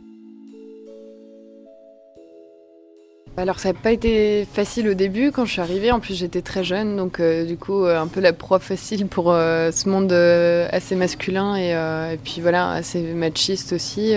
Alors 3.37 3.59
ça 3.59 3.73
n'a 3.73 3.73
pas 3.73 3.91
été 3.91 4.47
facile 4.49 4.87
au 4.87 4.93
début 4.93 5.31
quand 5.33 5.43
je 5.43 5.51
suis 5.51 5.61
arrivée, 5.61 5.91
en 5.91 5.99
plus 5.99 6.13
j'étais 6.13 6.41
très 6.41 6.63
jeune, 6.63 6.95
donc 6.95 7.19
euh, 7.19 7.43
du 7.43 7.57
coup 7.57 7.83
euh, 7.83 7.99
un 7.99 8.07
peu 8.07 8.21
la 8.21 8.31
proie 8.31 8.59
facile 8.59 9.07
pour 9.07 9.29
euh, 9.29 9.71
ce 9.71 9.89
monde 9.89 10.13
assez 10.13 10.95
masculin 10.95 11.57
et, 11.57 12.17
puis 12.23 12.39
voilà, 12.39 12.71
assez 12.71 13.01
machiste 13.01 13.73
aussi. 13.73 14.13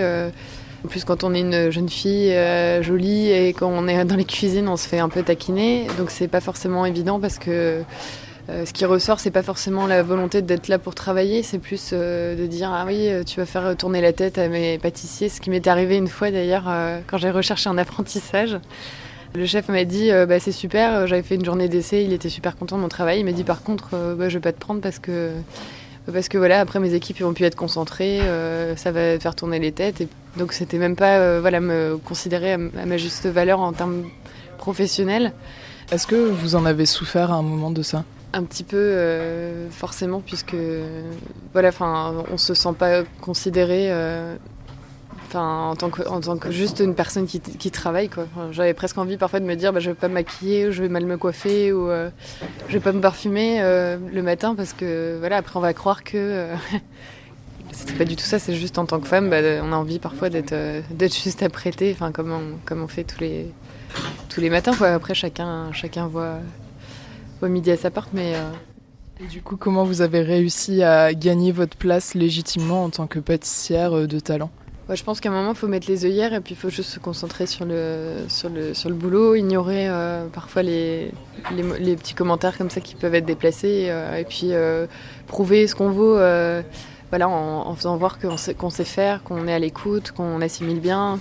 En 0.84 0.88
plus 0.88 1.04
quand 1.04 1.24
on 1.24 1.34
est 1.34 1.40
une 1.40 1.70
jeune 1.70 1.88
fille 1.88 2.32
jolie 2.80 3.32
et 3.32 3.48
quand 3.48 3.68
on 3.68 3.88
est 3.88 4.04
dans 4.04 4.14
les 4.14 4.24
cuisines 4.24 4.68
on 4.68 4.76
se 4.76 4.86
fait 4.86 5.00
un 5.00 5.08
peu 5.08 5.24
taquiner, 5.24 5.88
donc 5.98 6.10
c'est 6.10 6.28
pas 6.28 6.40
forcément 6.40 6.86
évident 6.86 7.18
parce 7.18 7.38
que 7.38 7.82
ce 8.48 8.72
qui 8.72 8.84
ressort, 8.84 9.18
c'est 9.18 9.32
pas 9.32 9.42
forcément 9.42 9.88
la 9.88 10.04
volonté 10.04 10.42
d'être 10.42 10.68
là 10.68 10.78
pour 10.78 10.94
travailler, 10.94 11.42
c'est 11.42 11.58
plus 11.58 11.92
de 11.92 12.46
dire 12.46 12.70
ah 12.72 12.84
oui, 12.86 13.10
tu 13.26 13.40
vas 13.40 13.46
faire 13.46 13.76
tourner 13.76 14.00
la 14.00 14.12
tête 14.12 14.38
à 14.38 14.46
mes 14.46 14.78
pâtissiers, 14.78 15.28
ce 15.28 15.40
qui 15.40 15.50
m'est 15.50 15.66
arrivé 15.66 15.96
une 15.96 16.06
fois 16.06 16.30
d'ailleurs 16.30 16.70
quand 17.08 17.18
j'ai 17.18 17.30
recherché 17.30 17.68
un 17.68 17.78
apprentissage. 17.78 18.56
Le 19.34 19.46
chef 19.46 19.68
m'a 19.68 19.84
dit 19.84 20.10
euh, 20.10 20.26
bah, 20.26 20.40
c'est 20.40 20.52
super, 20.52 20.94
euh, 20.94 21.06
j'avais 21.06 21.22
fait 21.22 21.34
une 21.34 21.44
journée 21.44 21.68
d'essai, 21.68 22.02
il 22.02 22.12
était 22.12 22.30
super 22.30 22.56
content 22.56 22.76
de 22.76 22.82
mon 22.82 22.88
travail. 22.88 23.20
Il 23.20 23.24
m'a 23.24 23.32
dit 23.32 23.44
par 23.44 23.62
contre 23.62 23.90
euh, 23.92 24.14
bah, 24.14 24.28
je 24.28 24.34
vais 24.34 24.40
pas 24.42 24.52
te 24.52 24.58
prendre 24.58 24.80
parce 24.80 24.98
que 24.98 25.32
parce 26.10 26.28
que 26.28 26.38
voilà 26.38 26.60
après 26.60 26.80
mes 26.80 26.94
équipes 26.94 27.20
vont 27.20 27.34
plus 27.34 27.44
être 27.44 27.54
concentrées, 27.54 28.20
ça 28.76 28.92
va 28.92 29.18
faire 29.18 29.34
tourner 29.34 29.58
les 29.58 29.72
têtes. 29.72 30.00
Et 30.00 30.08
donc 30.38 30.54
c'était 30.54 30.78
même 30.78 30.96
pas 30.96 31.38
voilà 31.40 31.60
me 31.60 31.98
considérer 32.02 32.54
à, 32.54 32.58
ma 32.58 32.96
juste 32.96 33.26
valeur 33.26 33.60
en 33.60 33.74
termes 33.74 34.04
professionnels. 34.56 35.34
Est-ce 35.92 36.06
que 36.06 36.16
vous 36.16 36.54
en 36.54 36.64
avez 36.64 36.86
souffert 36.86 37.30
à 37.30 37.34
un 37.34 37.42
moment 37.42 37.70
de 37.70 37.82
ça? 37.82 38.04
Un 38.32 38.44
petit 38.44 38.64
peu 38.64 38.96
forcément 39.70 40.22
puisque 40.22 40.56
voilà 41.52 41.68
enfin 41.68 42.24
on 42.32 42.38
se 42.38 42.54
sent 42.54 42.72
pas 42.78 43.02
considéré 43.20 43.90
Enfin, 45.28 45.68
en 45.72 45.76
tant 45.76 45.90
que, 46.38 46.50
juste 46.50 46.80
une 46.80 46.94
personne 46.94 47.26
qui, 47.26 47.38
qui 47.38 47.70
travaille, 47.70 48.08
quoi. 48.08 48.26
J'avais 48.50 48.72
presque 48.72 48.96
envie 48.96 49.18
parfois 49.18 49.40
de 49.40 49.44
me 49.44 49.56
dire, 49.56 49.74
bah, 49.74 49.80
je 49.80 49.90
vais 49.90 49.94
pas 49.94 50.08
me 50.08 50.14
maquiller, 50.14 50.68
ou 50.68 50.72
je 50.72 50.80
vais 50.80 50.88
mal 50.88 51.04
me 51.04 51.18
coiffer, 51.18 51.70
ou 51.70 51.90
euh, 51.90 52.08
je 52.66 52.72
vais 52.72 52.80
pas 52.80 52.92
me 52.92 53.02
parfumer 53.02 53.58
euh, 53.60 53.98
le 54.10 54.22
matin 54.22 54.54
parce 54.54 54.72
que, 54.72 55.18
voilà, 55.18 55.36
après 55.36 55.58
on 55.58 55.60
va 55.60 55.74
croire 55.74 56.02
que 56.02 56.16
euh, 56.16 56.54
c'est 57.72 57.94
pas 57.98 58.06
du 58.06 58.16
tout 58.16 58.24
ça. 58.24 58.38
C'est 58.38 58.54
juste 58.54 58.78
en 58.78 58.86
tant 58.86 59.00
que 59.00 59.06
femme, 59.06 59.28
bah, 59.28 59.42
on 59.62 59.70
a 59.70 59.76
envie 59.76 59.98
parfois 59.98 60.30
d'être, 60.30 60.54
d'être 60.94 61.14
juste 61.14 61.42
apprêtée, 61.42 61.92
enfin 61.92 62.10
comme 62.10 62.32
on, 62.70 62.88
fait 62.88 63.04
tous 63.04 63.20
les, 63.20 63.52
tous 64.30 64.40
les 64.40 64.48
matins. 64.48 64.72
Après 64.80 65.12
chacun, 65.12 65.70
chacun 65.74 66.06
voit, 66.06 66.38
voit 67.40 67.50
midi 67.50 67.70
à 67.70 67.76
sa 67.76 67.90
porte, 67.90 68.14
mais 68.14 68.32
Et 69.20 69.26
du 69.26 69.42
coup, 69.42 69.58
comment 69.58 69.84
vous 69.84 70.00
avez 70.00 70.22
réussi 70.22 70.82
à 70.82 71.12
gagner 71.12 71.52
votre 71.52 71.76
place 71.76 72.14
légitimement 72.14 72.84
en 72.84 72.88
tant 72.88 73.06
que 73.06 73.18
pâtissière 73.18 74.08
de 74.08 74.20
talent? 74.20 74.50
Je 74.94 75.04
pense 75.04 75.20
qu'à 75.20 75.28
un 75.28 75.32
moment, 75.32 75.50
il 75.50 75.56
faut 75.56 75.68
mettre 75.68 75.88
les 75.88 76.06
œillères 76.06 76.32
et 76.32 76.40
puis 76.40 76.54
il 76.54 76.56
faut 76.56 76.70
juste 76.70 76.90
se 76.90 76.98
concentrer 76.98 77.46
sur 77.46 77.66
le, 77.66 78.24
sur 78.28 78.48
le, 78.48 78.72
sur 78.72 78.88
le 78.88 78.94
boulot, 78.94 79.34
ignorer 79.34 79.86
euh, 79.88 80.26
parfois 80.32 80.62
les, 80.62 81.12
les, 81.52 81.96
petits 81.96 82.14
commentaires 82.14 82.56
comme 82.56 82.70
ça 82.70 82.80
qui 82.80 82.94
peuvent 82.94 83.14
être 83.14 83.26
déplacés 83.26 83.88
euh, 83.88 84.16
et 84.16 84.24
puis 84.24 84.52
euh, 84.52 84.86
prouver 85.26 85.66
ce 85.66 85.74
qu'on 85.74 85.90
vaut 85.90 86.18
voilà, 87.10 87.26
en, 87.26 87.74
faisant 87.74 87.96
voir 87.96 88.18
qu'on 88.18 88.36
sait, 88.36 88.52
qu'on 88.52 88.68
sait 88.68 88.84
faire, 88.84 89.22
qu'on 89.22 89.48
est 89.48 89.54
à 89.54 89.58
l'écoute, 89.58 90.12
qu'on 90.12 90.42
assimile 90.42 90.78
bien, 90.78 91.18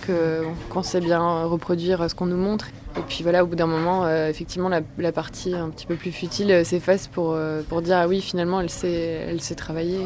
qu'on 0.69 0.83
sait 0.83 1.00
bien 1.00 1.45
reproduire 1.45 2.09
ce 2.09 2.15
qu'on 2.15 2.25
nous 2.25 2.36
montre. 2.36 2.67
Et 2.97 3.01
puis 3.07 3.24
voilà, 3.24 3.45
au 3.45 3.47
bout 3.47 3.55
d'un 3.55 3.67
moment, 3.67 4.05
effectivement, 4.27 4.67
la, 4.67 4.81
la, 4.97 5.13
partie 5.13 5.53
un 5.53 5.69
petit 5.69 5.86
peu 5.86 5.95
plus 5.95 6.12
futile 6.12 6.65
s'efface 6.65 7.07
pour, 7.07 7.38
pour 7.69 7.81
dire 7.81 8.00
ah 8.00 8.07
oui, 8.09 8.19
finalement, 8.19 8.59
elle 8.59 8.69
sait, 8.69 9.27
elle 9.29 9.39
sait 9.39 9.55
travailler. 9.55 10.00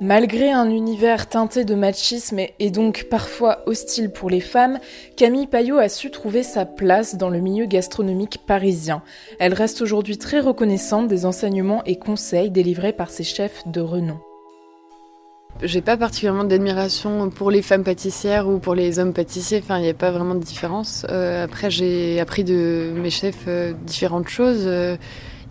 Malgré 0.00 0.50
un 0.50 0.68
univers 0.68 1.26
teinté 1.26 1.64
de 1.64 1.74
machisme 1.74 2.38
et 2.58 2.70
donc 2.70 3.06
parfois 3.10 3.62
hostile 3.64 4.10
pour 4.10 4.28
les 4.28 4.42
femmes, 4.42 4.78
Camille 5.16 5.46
Payot 5.46 5.78
a 5.78 5.88
su 5.88 6.10
trouver 6.10 6.42
sa 6.42 6.66
place 6.66 7.16
dans 7.16 7.30
le 7.30 7.40
milieu 7.40 7.64
gastronomique 7.64 8.40
parisien. 8.46 9.00
Elle 9.38 9.54
reste 9.54 9.80
aujourd'hui 9.80 10.18
très 10.18 10.40
reconnaissante 10.40 11.08
des 11.08 11.24
enseignements 11.24 11.82
et 11.84 11.98
conseils 11.98 12.50
délivrés 12.50 12.92
par 12.92 13.08
ses 13.08 13.24
chefs 13.24 13.66
de 13.66 13.80
renom. 13.80 14.18
J'ai 15.62 15.80
pas 15.80 15.96
particulièrement 15.96 16.44
d'admiration 16.44 17.30
pour 17.30 17.50
les 17.50 17.62
femmes 17.62 17.84
pâtissières 17.84 18.46
ou 18.46 18.58
pour 18.58 18.74
les 18.74 18.98
hommes 18.98 19.14
pâtissiers, 19.14 19.60
enfin 19.62 19.78
il 19.78 19.82
n'y 19.84 19.88
a 19.88 19.94
pas 19.94 20.10
vraiment 20.10 20.34
de 20.34 20.44
différence. 20.44 21.06
Euh, 21.08 21.44
après 21.44 21.70
j'ai 21.70 22.20
appris 22.20 22.44
de 22.44 22.92
mes 22.94 23.08
chefs 23.08 23.44
euh, 23.48 23.72
différentes 23.86 24.28
choses. 24.28 24.64
Euh, 24.66 24.98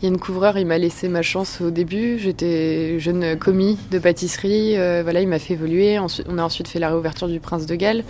Yann 0.01 0.17
Couvreur, 0.17 0.57
il 0.57 0.67
m'a 0.67 0.77
laissé 0.77 1.07
ma 1.07 1.21
chance 1.21 1.61
au 1.61 1.71
début. 1.71 2.19
J'étais 2.19 2.99
jeune 2.99 3.39
commis 3.39 3.77
de 3.91 3.97
pâtisserie. 3.97 4.77
Euh, 4.77 5.01
voilà, 5.03 5.21
il 5.21 5.27
m'a 5.27 5.39
fait 5.39 5.53
évoluer. 5.53 5.97
on 5.99 6.37
a 6.37 6.43
ensuite 6.43 6.67
fait 6.67 6.79
la 6.79 6.89
réouverture 6.89 7.29
du 7.29 7.39
Prince 7.39 7.65
de 7.65 7.75
Galles, 7.75 8.03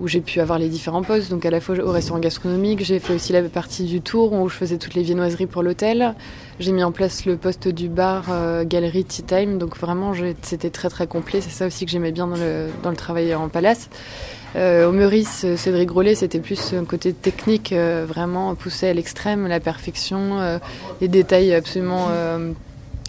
où 0.00 0.08
j'ai 0.08 0.20
pu 0.20 0.40
avoir 0.40 0.58
les 0.58 0.68
différents 0.68 1.02
postes. 1.02 1.30
Donc 1.30 1.46
à 1.46 1.50
la 1.50 1.60
fois 1.60 1.78
au 1.78 1.92
restaurant 1.92 2.18
gastronomique, 2.18 2.84
j'ai 2.84 2.98
fait 2.98 3.14
aussi 3.14 3.32
la 3.32 3.42
partie 3.42 3.84
du 3.84 4.00
tour 4.00 4.32
où 4.32 4.48
je 4.48 4.56
faisais 4.56 4.76
toutes 4.76 4.94
les 4.94 5.02
viennoiseries 5.02 5.46
pour 5.46 5.62
l'hôtel. 5.62 6.16
J'ai 6.58 6.72
mis 6.72 6.82
en 6.82 6.90
place 6.90 7.24
le 7.24 7.36
poste 7.36 7.68
du 7.68 7.88
bar 7.88 8.24
euh, 8.30 8.64
Galerie 8.64 9.04
Tea 9.04 9.22
Time. 9.22 9.58
Donc 9.58 9.78
vraiment, 9.78 10.12
c'était 10.42 10.70
très 10.70 10.88
très 10.88 11.06
complet. 11.06 11.40
C'est 11.40 11.50
ça 11.50 11.64
aussi 11.64 11.86
que 11.86 11.92
j'aimais 11.92 12.12
bien 12.12 12.26
dans 12.26 12.36
le, 12.36 12.66
dans 12.82 12.90
le 12.90 12.96
travail 12.96 13.32
en 13.36 13.48
palace. 13.48 13.88
Euh, 14.56 14.88
au 14.88 14.92
Meurice, 14.92 15.46
Cédric 15.56 15.88
Grolet, 15.88 16.14
c'était 16.14 16.40
plus 16.40 16.72
un 16.72 16.84
côté 16.84 17.12
technique, 17.12 17.72
euh, 17.72 18.04
vraiment 18.06 18.54
poussé 18.54 18.88
à 18.88 18.92
l'extrême, 18.92 19.46
la 19.46 19.60
perfection, 19.60 20.40
euh, 20.40 20.58
les 21.00 21.08
détails 21.08 21.54
absolument, 21.54 22.08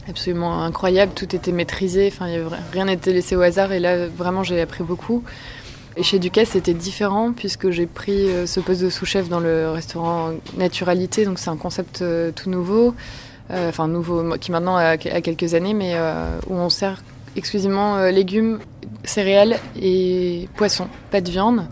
absolument 0.08 0.64
incroyables, 0.64 1.14
tout 1.14 1.36
était 1.36 1.52
maîtrisé, 1.52 2.14
rien 2.72 2.86
n'était 2.86 3.14
laissé 3.14 3.36
au 3.36 3.42
hasard, 3.42 3.72
et 3.72 3.80
là, 3.80 4.08
vraiment, 4.08 4.44
j'ai 4.44 4.62
appris 4.62 4.84
beaucoup. 4.84 5.24
Et 5.98 6.04
chez 6.04 6.20
Ducasse, 6.20 6.50
c'était 6.50 6.74
différent, 6.74 7.34
puisque 7.34 7.70
j'ai 7.72 7.86
pris 7.86 8.28
ce 8.46 8.60
poste 8.60 8.82
de 8.82 8.90
sous-chef 8.90 9.28
dans 9.28 9.40
le 9.40 9.70
restaurant 9.72 10.32
Naturalité, 10.58 11.26
donc 11.26 11.40
c'est 11.40 11.50
un 11.50 11.58
concept 11.58 12.04
tout 12.36 12.50
nouveau, 12.50 12.94
enfin 13.50 13.88
nouveau, 13.88 14.38
qui 14.38 14.52
maintenant 14.52 14.78
a 14.78 14.98
quelques 14.98 15.54
années, 15.54 15.74
mais 15.74 15.96
où 16.48 16.54
on 16.54 16.70
sert 16.70 17.04
exclusivement 17.36 18.06
légumes 18.06 18.60
céréales 19.04 19.58
et 19.82 20.48
poissons, 20.56 20.88
pas 21.10 21.22
de 21.22 21.30
viande. 21.30 21.66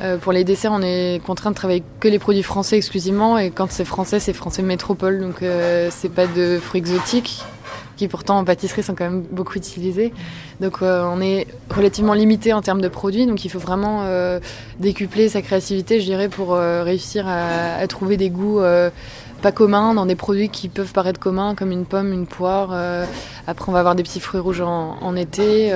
Euh, 0.00 0.16
pour 0.16 0.32
les 0.32 0.44
desserts, 0.44 0.72
on 0.72 0.82
est 0.82 1.20
contraint 1.24 1.50
de 1.50 1.56
travailler 1.56 1.82
que 2.00 2.08
les 2.08 2.18
produits 2.18 2.42
français 2.42 2.76
exclusivement, 2.76 3.38
et 3.38 3.50
quand 3.50 3.70
c'est 3.70 3.84
français, 3.84 4.20
c'est 4.20 4.32
français 4.32 4.62
métropole, 4.62 5.20
donc 5.20 5.42
euh, 5.42 5.88
c'est 5.90 6.12
pas 6.12 6.26
de 6.26 6.58
fruits 6.62 6.80
exotiques 6.80 7.42
qui 7.96 8.06
pourtant 8.06 8.38
en 8.38 8.44
pâtisserie 8.44 8.84
sont 8.84 8.94
quand 8.94 9.10
même 9.10 9.22
beaucoup 9.22 9.54
utilisés. 9.54 10.12
Donc 10.60 10.82
euh, 10.82 11.02
on 11.12 11.20
est 11.20 11.48
relativement 11.68 12.14
limité 12.14 12.52
en 12.52 12.62
termes 12.62 12.80
de 12.80 12.86
produits, 12.86 13.26
donc 13.26 13.44
il 13.44 13.48
faut 13.48 13.58
vraiment 13.58 14.04
décupler 14.78 15.28
sa 15.28 15.42
créativité, 15.42 16.00
je 16.00 16.04
dirais, 16.04 16.28
pour 16.28 16.52
réussir 16.52 17.26
à, 17.26 17.84
trouver 17.88 18.16
des 18.16 18.30
goûts 18.30 18.60
pas 19.42 19.52
communs 19.52 19.94
dans 19.94 20.06
des 20.06 20.14
produits 20.14 20.48
qui 20.48 20.68
peuvent 20.68 20.92
paraître 20.92 21.18
communs, 21.18 21.56
comme 21.56 21.72
une 21.72 21.86
pomme, 21.86 22.12
une 22.12 22.26
poire. 22.26 22.70
après, 23.48 23.68
on 23.68 23.72
va 23.72 23.80
avoir 23.80 23.96
des 23.96 24.04
petits 24.04 24.20
fruits 24.20 24.40
rouges 24.40 24.60
en, 24.60 24.96
en 25.00 25.16
été. 25.16 25.72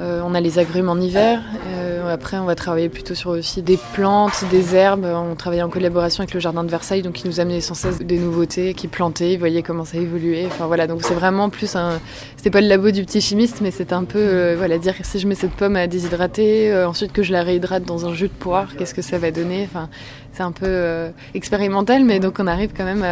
Euh, 0.00 0.20
on 0.24 0.34
a 0.34 0.40
les 0.40 0.60
agrumes 0.60 0.88
en 0.88 0.96
hiver. 0.96 1.40
Euh, 1.66 2.12
après, 2.12 2.36
on 2.38 2.44
va 2.44 2.54
travailler 2.54 2.88
plutôt 2.88 3.14
sur 3.14 3.30
aussi 3.30 3.62
des 3.62 3.78
plantes, 3.94 4.44
des 4.50 4.76
herbes. 4.76 5.04
On 5.04 5.34
travaille 5.34 5.62
en 5.62 5.68
collaboration 5.68 6.22
avec 6.22 6.34
le 6.34 6.40
jardin 6.40 6.62
de 6.62 6.70
Versailles, 6.70 7.02
donc 7.02 7.14
qui 7.14 7.26
nous 7.26 7.40
amenait 7.40 7.60
sans 7.60 7.74
cesse 7.74 7.98
des 7.98 8.18
nouveautés, 8.18 8.74
qui 8.74 8.86
plantait. 8.86 9.32
Vous 9.32 9.40
voyez 9.40 9.64
comment 9.64 9.84
ça 9.84 9.98
évoluait. 9.98 10.46
Enfin 10.46 10.66
voilà, 10.66 10.86
donc 10.86 11.02
c'est 11.02 11.14
vraiment 11.14 11.50
plus 11.50 11.74
un. 11.74 12.00
C'était 12.36 12.50
pas 12.50 12.60
le 12.60 12.68
labo 12.68 12.92
du 12.92 13.04
petit 13.04 13.20
chimiste, 13.20 13.60
mais 13.60 13.72
c'est 13.72 13.92
un 13.92 14.04
peu 14.04 14.18
euh, 14.18 14.54
voilà 14.56 14.78
dire 14.78 14.94
si 15.02 15.18
je 15.18 15.26
mets 15.26 15.34
cette 15.34 15.52
pomme 15.52 15.74
à 15.74 15.88
déshydrater, 15.88 16.84
ensuite 16.84 17.12
que 17.12 17.24
je 17.24 17.32
la 17.32 17.42
réhydrate 17.42 17.82
dans 17.82 18.06
un 18.06 18.14
jus 18.14 18.28
de 18.28 18.32
poire, 18.32 18.76
qu'est-ce 18.76 18.94
que 18.94 19.02
ça 19.02 19.18
va 19.18 19.32
donner? 19.32 19.64
Enfin, 19.64 19.88
c'est 20.32 20.44
un 20.44 20.52
peu 20.52 21.08
expérimental, 21.34 22.04
mais 22.04 22.20
donc 22.20 22.36
on 22.38 22.46
arrive 22.46 22.70
quand 22.76 22.84
même 22.84 23.04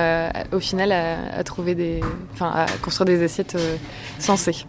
au 0.52 0.60
final 0.60 0.92
à, 0.92 1.42
trouver 1.42 1.74
des, 1.74 2.00
enfin 2.32 2.52
à 2.54 2.66
construire 2.82 3.06
des 3.06 3.24
assiettes 3.24 3.56
sensées. 4.20 4.66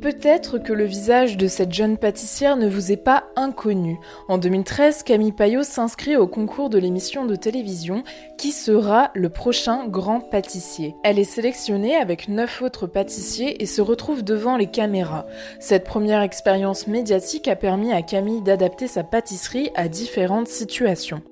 Peut-être 0.00 0.58
que 0.58 0.72
le 0.72 0.84
visage 0.84 1.36
de 1.36 1.48
cette 1.48 1.72
jeune 1.72 1.98
pâtissière 1.98 2.56
ne 2.56 2.68
vous 2.68 2.92
est 2.92 2.96
pas 2.96 3.24
inconnu. 3.34 3.98
En 4.28 4.38
2013, 4.38 5.02
Camille 5.02 5.32
Payot 5.32 5.64
s'inscrit 5.64 6.16
au 6.16 6.28
concours 6.28 6.70
de 6.70 6.78
l'émission 6.78 7.24
de 7.24 7.34
télévision 7.34 8.04
Qui 8.36 8.52
sera 8.52 9.10
le 9.14 9.28
prochain 9.28 9.88
grand 9.88 10.20
pâtissier 10.20 10.94
Elle 11.02 11.18
est 11.18 11.24
sélectionnée 11.24 11.96
avec 11.96 12.28
neuf 12.28 12.62
autres 12.62 12.86
pâtissiers 12.86 13.60
et 13.60 13.66
se 13.66 13.80
retrouve 13.80 14.22
devant 14.22 14.56
les 14.56 14.68
caméras. 14.68 15.26
Cette 15.58 15.84
première 15.84 16.22
expérience 16.22 16.86
médiatique 16.86 17.48
a 17.48 17.56
permis 17.56 17.92
à 17.92 18.02
Camille 18.02 18.42
d'adapter 18.42 18.86
sa 18.86 19.02
pâtisserie 19.02 19.70
à 19.74 19.88
différentes 19.88 20.48
situations. 20.48 21.22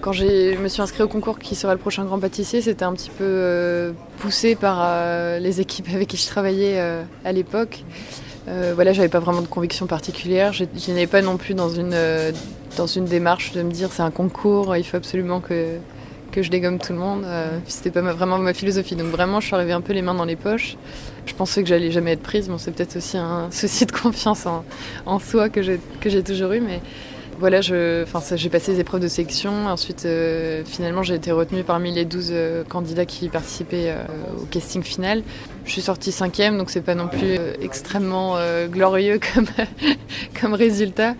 Quand 0.00 0.12
je 0.12 0.56
me 0.56 0.68
suis 0.68 0.80
inscrit 0.80 1.02
au 1.02 1.08
concours 1.08 1.40
qui 1.40 1.56
sera 1.56 1.72
le 1.72 1.80
prochain 1.80 2.04
grand 2.04 2.20
pâtissier, 2.20 2.62
c'était 2.62 2.84
un 2.84 2.92
petit 2.92 3.10
peu 3.10 3.24
euh, 3.24 3.92
poussé 4.18 4.54
par 4.54 4.78
euh, 4.80 5.40
les 5.40 5.60
équipes 5.60 5.88
avec 5.92 6.08
qui 6.08 6.16
je 6.16 6.26
travaillais 6.26 6.78
euh, 6.78 7.02
à 7.24 7.32
l'époque. 7.32 7.84
voilà, 8.46 8.92
j'avais 8.92 9.08
pas 9.08 9.18
vraiment 9.18 9.42
de 9.42 9.48
conviction 9.48 9.86
particulière. 9.86 10.52
Je, 10.52 10.64
n'étais 10.64 11.06
pas 11.08 11.20
non 11.20 11.36
plus 11.36 11.54
dans 11.54 11.68
une, 11.68 11.96
dans 12.76 12.86
une 12.86 13.06
démarche 13.06 13.52
de 13.52 13.62
me 13.62 13.72
dire 13.72 13.90
c'est 13.92 14.02
un 14.02 14.12
concours, 14.12 14.76
il 14.76 14.84
faut 14.84 14.96
absolument 14.96 15.40
que, 15.40 15.76
que 16.30 16.42
je 16.42 16.50
dégomme 16.50 16.78
tout 16.78 16.92
le 16.92 16.98
monde. 16.98 17.26
c'était 17.66 17.90
pas 17.90 18.00
vraiment 18.00 18.38
ma 18.38 18.54
philosophie. 18.54 18.94
Donc 18.94 19.08
vraiment, 19.08 19.40
je 19.40 19.46
suis 19.46 19.54
arrivée 19.54 19.72
un 19.72 19.80
peu 19.80 19.92
les 19.92 20.02
mains 20.02 20.14
dans 20.14 20.24
les 20.24 20.36
poches. 20.36 20.76
Je 21.26 21.34
pensais 21.34 21.62
que 21.62 21.68
j'allais 21.68 21.90
jamais 21.90 22.12
être 22.12 22.22
prise. 22.22 22.48
Bon, 22.48 22.56
c'est 22.56 22.70
peut-être 22.70 22.96
aussi 22.96 23.18
un 23.18 23.48
souci 23.50 23.84
de 23.84 23.92
confiance 23.92 24.46
en, 24.46 24.64
en 25.06 25.18
soi 25.18 25.48
que 25.48 25.60
j'ai 25.60 26.22
toujours 26.22 26.52
eu, 26.52 26.60
mais 26.60 26.80
voilà, 27.38 27.60
j'ai 27.60 28.04
passé 28.50 28.72
les 28.72 28.80
épreuves 28.80 29.00
de 29.00 29.08
sélection. 29.08 29.66
Ensuite, 29.66 30.04
euh, 30.06 30.64
finalement, 30.64 31.04
j'ai 31.04 31.14
été 31.14 31.30
retenue 31.30 31.62
parmi 31.62 31.92
les 31.92 32.04
12 32.04 32.30
euh, 32.32 32.64
candidats 32.64 33.06
qui 33.06 33.28
participaient 33.28 33.90
euh, 33.90 34.02
au 34.42 34.46
casting 34.46 34.82
final. 34.82 35.22
Je 35.64 35.70
suis 35.70 35.82
sortie 35.82 36.10
cinquième, 36.10 36.58
donc 36.58 36.70
c'est 36.70 36.80
pas 36.80 36.96
non 36.96 37.06
plus 37.06 37.36
extrêmement 37.62 38.36
glorieux 38.68 39.20
comme, 39.34 39.46
comme 40.40 40.54
résultat. 40.54 41.14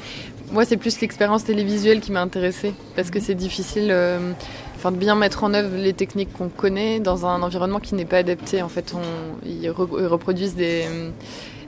Moi, 0.50 0.64
c'est 0.64 0.78
plus 0.78 1.00
l'expérience 1.00 1.44
télévisuelle 1.44 2.00
qui 2.00 2.10
m'a 2.10 2.22
intéressée, 2.22 2.72
parce 2.96 3.10
que 3.10 3.20
c'est 3.20 3.34
difficile 3.34 3.94
enfin, 4.74 4.90
de 4.90 4.96
bien 4.96 5.14
mettre 5.14 5.44
en 5.44 5.52
œuvre 5.52 5.76
les 5.76 5.92
techniques 5.92 6.32
qu'on 6.32 6.48
connaît 6.48 6.98
dans 6.98 7.26
un 7.26 7.42
environnement 7.42 7.78
qui 7.78 7.94
n'est 7.94 8.06
pas 8.06 8.18
adapté. 8.18 8.62
En 8.62 8.70
fait, 8.70 8.94
on, 8.94 9.46
ils 9.46 9.70
reproduisent 9.70 10.56
des 10.56 10.86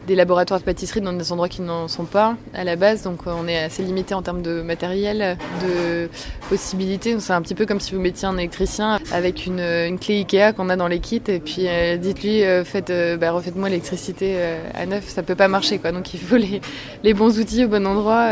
des 0.07 0.15
laboratoires 0.15 0.61
de 0.61 0.65
pâtisserie 0.65 1.01
dans 1.01 1.13
des 1.13 1.33
endroits 1.33 1.49
qui 1.49 1.63
n'en 1.63 1.89
sont 1.89 2.05
pas 2.05 2.37
à 2.55 2.65
la 2.65 2.77
base. 2.77 3.03
Donc 3.03 3.21
on 3.27 3.47
est 3.49 3.59
assez 3.59 3.83
limité 3.83 4.15
en 4.15 4.23
termes 4.23 4.43
de 4.43 4.63
matériel, 4.63 5.37
de 5.63 6.09
possibilités. 6.49 7.19
C'est 7.21 7.33
un 7.33 7.43
petit 7.43 7.55
peu 7.55 7.67
comme 7.67 7.81
si 7.81 7.95
vous 7.95 8.01
mettiez 8.01 8.27
un 8.27 8.37
électricien 8.39 8.99
avec 9.13 9.47
une, 9.47 9.99
clé 9.99 10.21
Ikea 10.21 10.53
qu'on 10.57 10.69
a 10.69 10.77
dans 10.77 10.89
les 10.89 11.01
kits 11.01 11.23
et 11.29 11.41
puis 11.41 11.69
euh, 11.69 11.97
dites-lui 11.97 12.45
euh, 12.45 12.65
faites, 12.65 12.91
euh, 12.91 13.17
bah, 13.17 13.33
refaites-moi 13.33 13.69
l'électricité 13.69 14.37
à 14.75 14.87
neuf. 14.87 15.09
Ça 15.09 15.23
peut 15.23 15.35
pas 15.35 15.49
marcher 15.49 15.79
quoi. 15.79 15.93
Donc 15.93 16.15
il 16.15 16.21
faut 16.21 16.37
les, 16.37 16.61
les 17.03 17.15
bons 17.15 17.39
outils 17.39 17.65
au 17.65 17.69
bon 17.69 17.87
endroit 17.87 18.29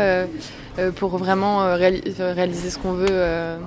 pour 0.95 1.17
vraiment 1.17 1.75
réaliser 1.75 2.69
ce 2.69 2.77
qu'on 2.77 2.93
veut 2.93 3.57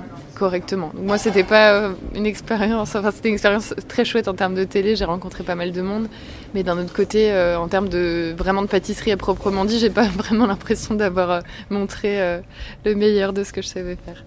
correctement. 0.42 0.90
moi, 0.94 1.18
c'était 1.18 1.44
pas 1.44 1.72
euh, 1.72 1.92
une 2.16 2.26
expérience, 2.26 2.96
enfin, 2.96 3.12
c'était 3.12 3.28
une 3.28 3.34
expérience 3.34 3.72
très 3.86 4.04
chouette 4.04 4.26
en 4.26 4.34
termes 4.34 4.56
de 4.56 4.64
télé. 4.64 4.96
J'ai 4.96 5.04
rencontré 5.04 5.44
pas 5.44 5.54
mal 5.54 5.70
de 5.70 5.82
monde, 5.82 6.08
mais 6.52 6.64
d'un 6.64 6.76
autre 6.78 6.92
côté, 6.92 7.30
euh, 7.30 7.56
en 7.56 7.68
termes 7.68 7.88
de 7.88 8.34
vraiment 8.36 8.62
de 8.62 8.66
pâtisserie 8.66 9.12
à 9.12 9.16
proprement 9.16 9.64
dit, 9.64 9.78
j'ai 9.78 9.88
pas 9.88 10.08
vraiment 10.22 10.48
l'impression 10.48 10.96
d'avoir 10.96 11.30
euh, 11.30 11.40
montré 11.70 12.40
le 12.84 12.94
meilleur 12.96 13.32
de 13.32 13.44
ce 13.44 13.52
que 13.52 13.62
je 13.62 13.68
savais 13.68 13.96
faire. 14.04 14.24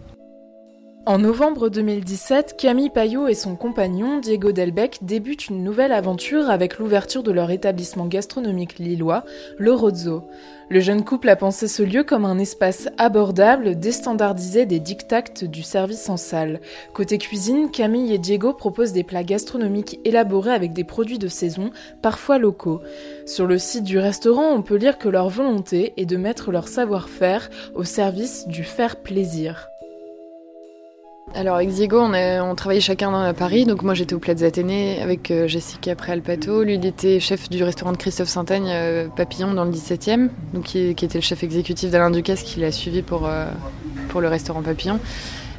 En 1.08 1.20
novembre 1.20 1.70
2017, 1.70 2.56
Camille 2.58 2.90
Payot 2.90 3.28
et 3.28 3.36
son 3.36 3.56
compagnon 3.56 4.18
Diego 4.18 4.52
Delbecq 4.52 4.98
débutent 5.04 5.50
une 5.50 5.64
nouvelle 5.64 5.92
aventure 5.92 6.50
avec 6.50 6.80
l'ouverture 6.80 7.22
de 7.22 7.32
leur 7.32 7.52
établissement 7.52 8.08
gastronomique 8.08 8.80
lillois, 8.80 9.24
le 9.60 9.72
Rozzo. 9.72 10.24
Le 10.70 10.80
jeune 10.80 11.04
couple 11.04 11.30
a 11.30 11.36
pensé 11.36 11.68
ce 11.68 11.84
lieu 11.84 12.04
comme 12.04 12.26
un 12.26 12.40
espace 12.40 12.90
abordable, 12.98 13.78
déstandardisé 13.78 14.66
des 14.66 14.80
dictates 14.80 15.44
du 15.44 15.62
service 15.62 16.10
en 16.10 16.18
salle. 16.18 16.60
Côté 16.96 17.20
cuisine, 17.20 17.70
Camille 17.70 18.12
et 18.12 18.18
Diego 18.18 18.54
proposent 18.54 18.94
des 18.94 19.04
plats 19.04 19.24
gastronomiques 19.24 20.00
élaborés 20.06 20.54
avec 20.54 20.74
des 20.74 20.86
produits 20.86 21.20
de 21.20 21.28
saison, 21.28 21.70
parfois 22.02 22.40
locaux. 22.40 22.82
Sur 23.28 23.46
le 23.46 23.60
site 23.60 23.84
du 23.84 24.00
restaurant, 24.00 24.56
on 24.56 24.64
peut 24.64 24.78
lire 24.78 24.98
que 24.98 25.10
leur 25.10 25.30
volonté 25.30 25.94
est 25.98 26.08
de 26.08 26.18
mettre 26.18 26.52
leur 26.52 26.68
savoir-faire 26.68 27.52
au 27.76 27.84
service 27.84 28.48
du 28.48 28.64
faire 28.64 28.96
plaisir. 28.96 29.70
Alors 31.38 31.56
avec 31.58 31.68
Diego, 31.68 32.00
on, 32.00 32.56
travaillait 32.56 32.80
chacun 32.80 33.14
à 33.14 33.34
Paris. 33.34 33.66
Donc 33.66 33.82
moi 33.84 33.94
j'étais 33.94 34.16
au 34.16 34.20
Plaza 34.20 34.46
Athénée 34.46 35.02
avec 35.02 35.32
euh, 35.32 35.50
Jessica 35.50 35.92
après 35.92 36.14
Alpato. 36.14 36.64
Lui 36.64 36.76
il 36.76 36.86
était 36.86 37.20
chef 37.20 37.50
du 37.50 37.62
restaurant 37.62 37.92
de 37.92 37.98
Christophe 37.98 38.30
Saint-Agne 38.30 38.70
euh, 38.70 39.08
Papillon 39.14 39.54
dans 39.54 39.66
le 39.66 39.72
17e, 39.72 40.30
donc 40.54 40.64
qui, 40.64 40.80
était 40.80 41.18
le 41.18 41.22
chef 41.22 41.44
exécutif 41.44 41.92
d'Alain 41.92 42.10
Ducasse 42.10 42.42
qui 42.42 42.62
l'a 42.62 42.72
suivi 42.72 43.02
pour, 43.02 43.28
euh, 43.28 43.48
le 44.18 44.28
restaurant 44.30 44.62
Papillon. 44.62 44.98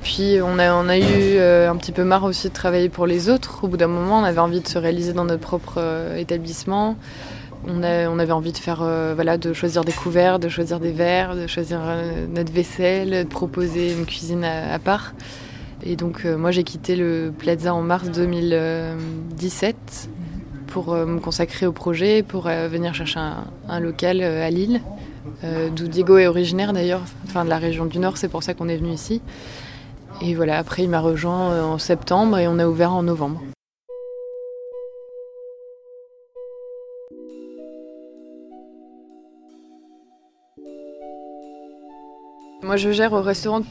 Puis 0.02 0.38
on 0.42 0.58
a, 0.58 0.72
a 0.72 0.96
eu 0.96 1.38
un 1.38 1.76
petit 1.76 1.92
peu 1.92 2.04
marre 2.04 2.24
aussi 2.24 2.48
de 2.48 2.54
travailler 2.54 2.88
pour 2.88 3.06
les 3.06 3.28
autres. 3.28 3.64
Au 3.64 3.68
bout 3.68 3.76
d'un 3.76 3.86
moment, 3.86 4.20
on 4.20 4.24
avait 4.24 4.38
envie 4.38 4.60
de 4.60 4.68
se 4.68 4.78
réaliser 4.78 5.12
dans 5.12 5.26
notre 5.26 5.42
propre 5.42 5.78
établissement. 6.16 6.96
On, 7.68 7.82
avait 7.82 8.32
envie 8.32 8.52
de 8.52 8.56
faire, 8.56 8.82
de 8.82 9.52
choisir 9.52 9.84
des 9.84 9.92
couverts, 9.92 10.38
de 10.38 10.48
choisir 10.48 10.80
des 10.80 10.92
verres, 10.92 11.34
de 11.36 11.46
choisir 11.46 11.80
notre 12.30 12.52
vaisselle, 12.52 13.24
de 13.24 13.28
proposer 13.28 13.92
une 13.92 14.06
cuisine 14.06 14.44
à 14.44 14.78
part. 14.78 15.12
Et 15.82 15.96
donc 15.96 16.24
euh, 16.24 16.36
moi 16.36 16.50
j'ai 16.50 16.64
quitté 16.64 16.96
le 16.96 17.32
Plaza 17.36 17.74
en 17.74 17.82
mars 17.82 18.10
2017 18.10 20.08
pour 20.68 20.92
euh, 20.92 21.06
me 21.06 21.20
consacrer 21.20 21.66
au 21.66 21.72
projet, 21.72 22.22
pour 22.22 22.46
euh, 22.46 22.68
venir 22.68 22.94
chercher 22.94 23.20
un, 23.68 23.80
local 23.80 24.22
à 24.22 24.50
Lille, 24.50 24.80
d'où 25.74 25.86
Diego 25.86 26.18
est 26.18 26.26
originaire 26.26 26.72
d'ailleurs, 26.72 27.02
enfin 27.26 27.44
de 27.44 27.50
la 27.50 27.58
région 27.58 27.84
du 27.84 27.98
Nord, 27.98 28.16
c'est 28.16 28.28
pour 28.28 28.42
ça 28.42 28.54
qu'on 28.54 28.68
est 28.68 28.76
venu 28.76 28.90
ici. 28.90 29.20
Et 30.22 30.34
voilà, 30.34 30.58
après 30.58 30.84
il 30.84 30.88
m'a 30.88 31.00
rejoint 31.00 31.62
en 31.62 31.78
septembre 31.78 32.38
et 32.38 32.48
on 32.48 32.58
a 32.58 32.66
ouvert 32.66 32.92
en 32.92 33.02
novembre. 33.02 33.42
Moi 42.62 42.76
je 42.76 42.90
gère 42.90 43.12
au 43.12 43.22
restaurant 43.22 43.62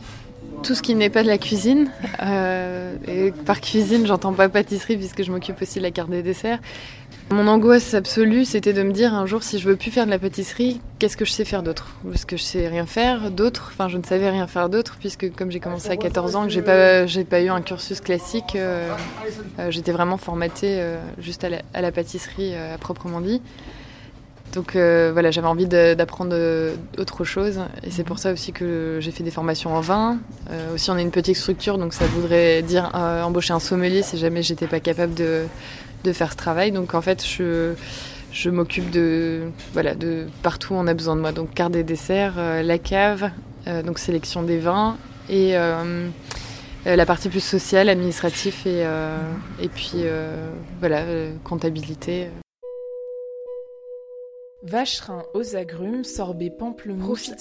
tout 0.65 0.73
ce 0.73 0.81
qui 0.81 0.95
n'est 0.95 1.11
pas 1.11 1.21
de 1.21 1.27
la 1.27 1.37
cuisine. 1.37 1.91
Euh, 2.21 2.95
et 3.07 3.31
par 3.31 3.61
cuisine, 3.61 4.05
j'entends 4.07 4.33
pas 4.33 4.49
pâtisserie 4.49 4.97
puisque 4.97 5.23
je 5.23 5.31
m'occupe 5.31 5.61
aussi 5.61 5.77
de 5.77 5.83
la 5.83 5.91
carte 5.91 6.09
des 6.09 6.23
desserts. 6.23 6.59
Mon 7.31 7.47
angoisse 7.47 7.93
absolue, 7.93 8.45
c'était 8.45 8.73
de 8.73 8.83
me 8.83 8.91
dire 8.91 9.13
un 9.13 9.25
jour, 9.25 9.41
si 9.41 9.57
je 9.57 9.67
veux 9.67 9.75
plus 9.75 9.89
faire 9.89 10.05
de 10.05 10.11
la 10.11 10.19
pâtisserie, 10.19 10.79
qu'est-ce 10.99 11.17
que 11.17 11.25
je 11.25 11.31
sais 11.31 11.45
faire 11.45 11.63
d'autre? 11.63 11.95
Parce 12.07 12.25
que 12.25 12.37
je 12.37 12.43
sais 12.43 12.67
rien 12.67 12.85
faire 12.85 13.31
d'autre. 13.31 13.71
Enfin, 13.73 13.89
je 13.89 13.97
ne 13.97 14.03
savais 14.03 14.29
rien 14.29 14.47
faire 14.47 14.69
d'autre 14.69 14.97
puisque 14.99 15.31
comme 15.35 15.51
j'ai 15.51 15.59
commencé 15.59 15.89
à 15.89 15.97
14 15.97 16.35
ans, 16.35 16.43
que 16.43 16.49
j'ai 16.49 16.61
pas, 16.61 17.05
pas 17.29 17.41
eu 17.41 17.49
un 17.49 17.61
cursus 17.61 18.01
classique, 18.01 18.55
euh, 18.55 18.89
euh, 19.59 19.71
j'étais 19.71 19.91
vraiment 19.91 20.17
formatée 20.17 20.83
juste 21.19 21.43
à 21.43 21.49
la, 21.49 21.61
à 21.73 21.81
la 21.81 21.91
pâtisserie 21.91 22.55
à 22.55 22.77
proprement 22.77 23.21
dit. 23.21 23.41
Donc 24.55 24.77
euh, 24.77 25.11
voilà, 25.11 25.31
j'avais 25.31 25.47
envie 25.47 25.67
d'apprendre 25.67 26.31
euh, 26.33 26.75
autre 26.97 27.25
chose. 27.25 27.59
Et 27.83 27.91
c'est 27.91 28.05
pour 28.05 28.19
ça 28.19 28.31
aussi 28.31 28.53
que 28.53 28.99
j'ai 29.01 29.11
fait 29.11 29.23
des 29.23 29.31
formations 29.31 29.75
en 29.75 29.81
vin. 29.81 30.17
Euh, 30.49 30.73
aussi, 30.73 30.89
on 30.89 30.97
est 30.97 31.01
une 31.01 31.11
petite 31.11 31.35
structure, 31.35 31.77
donc 31.77 31.93
ça 31.93 32.05
voudrait 32.05 32.61
dire 32.61 32.89
embaucher 32.95 33.53
un 33.53 33.59
sommelier 33.59 34.01
si 34.01 34.17
jamais 34.17 34.41
j'étais 34.41 34.67
pas 34.67 34.79
capable 34.79 35.13
de, 35.13 35.45
faire 36.13 36.31
ce 36.31 36.37
travail. 36.37 36.71
Donc 36.71 36.93
en 36.93 37.01
fait, 37.01 37.25
je, 37.25 37.73
je 38.31 38.49
m'occupe 38.49 38.89
de, 38.91 39.41
voilà, 39.73 39.93
de 39.93 40.27
partout 40.41 40.73
où 40.73 40.77
on 40.77 40.87
a 40.87 40.93
besoin 40.93 41.17
de 41.17 41.21
moi. 41.21 41.33
Donc 41.33 41.53
carte 41.53 41.73
des 41.73 41.83
desserts, 41.83 42.35
la 42.37 42.77
cave, 42.77 43.31
donc 43.85 43.99
sélection 43.99 44.41
des 44.41 44.59
vins 44.59 44.95
et 45.29 45.55
la 46.85 47.05
partie 47.05 47.27
plus 47.27 47.43
sociale, 47.43 47.89
administrative 47.89 48.55
et, 48.65 48.85
et 49.61 49.67
puis 49.67 50.05
voilà, 50.79 51.03
comptabilité. 51.43 52.29
Vacherin 54.65 55.21
aux 55.35 55.55
agrumes, 55.55 56.03
sorbet 56.03 56.49
pamplemousse, 56.49 57.31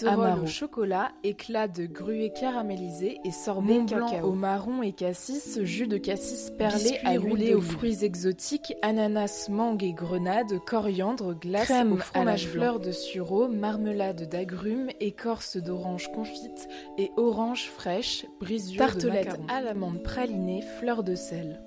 au 0.43 0.47
chocolat, 0.47 1.11
éclat 1.23 1.69
de 1.69 1.87
gruet 1.87 2.31
caramélisé 2.39 3.19
et 3.25 3.31
sorbet 3.31 3.81
blanc 3.81 4.21
au 4.23 4.33
marron 4.33 4.83
et 4.83 4.93
cassis, 4.93 5.59
jus 5.63 5.87
de 5.87 5.97
cassis 5.97 6.51
perlé 6.59 7.01
à 7.03 7.19
rouler 7.19 7.55
aux 7.55 7.63
fruits 7.63 8.05
exotiques, 8.05 8.75
ananas, 8.83 9.49
mangue 9.49 9.83
et 9.83 9.95
grenade, 9.95 10.59
coriandre, 10.67 11.35
glace 11.35 11.65
Crème 11.65 11.95
au 11.95 11.97
fromage 11.97 12.47
fleur 12.47 12.79
de 12.79 12.93
sureau, 12.93 13.49
marmelade 13.49 14.29
d'agrumes, 14.29 14.91
écorce 15.01 15.57
d'orange 15.57 16.13
confite 16.13 16.69
et 16.99 17.11
orange 17.17 17.71
fraîche, 17.71 18.27
brisure 18.39 18.77
tartelette 18.77 19.41
à 19.49 19.63
l'amande 19.63 20.03
pralinée, 20.03 20.63
fleur 20.79 21.03
de 21.03 21.15
sel. 21.15 21.63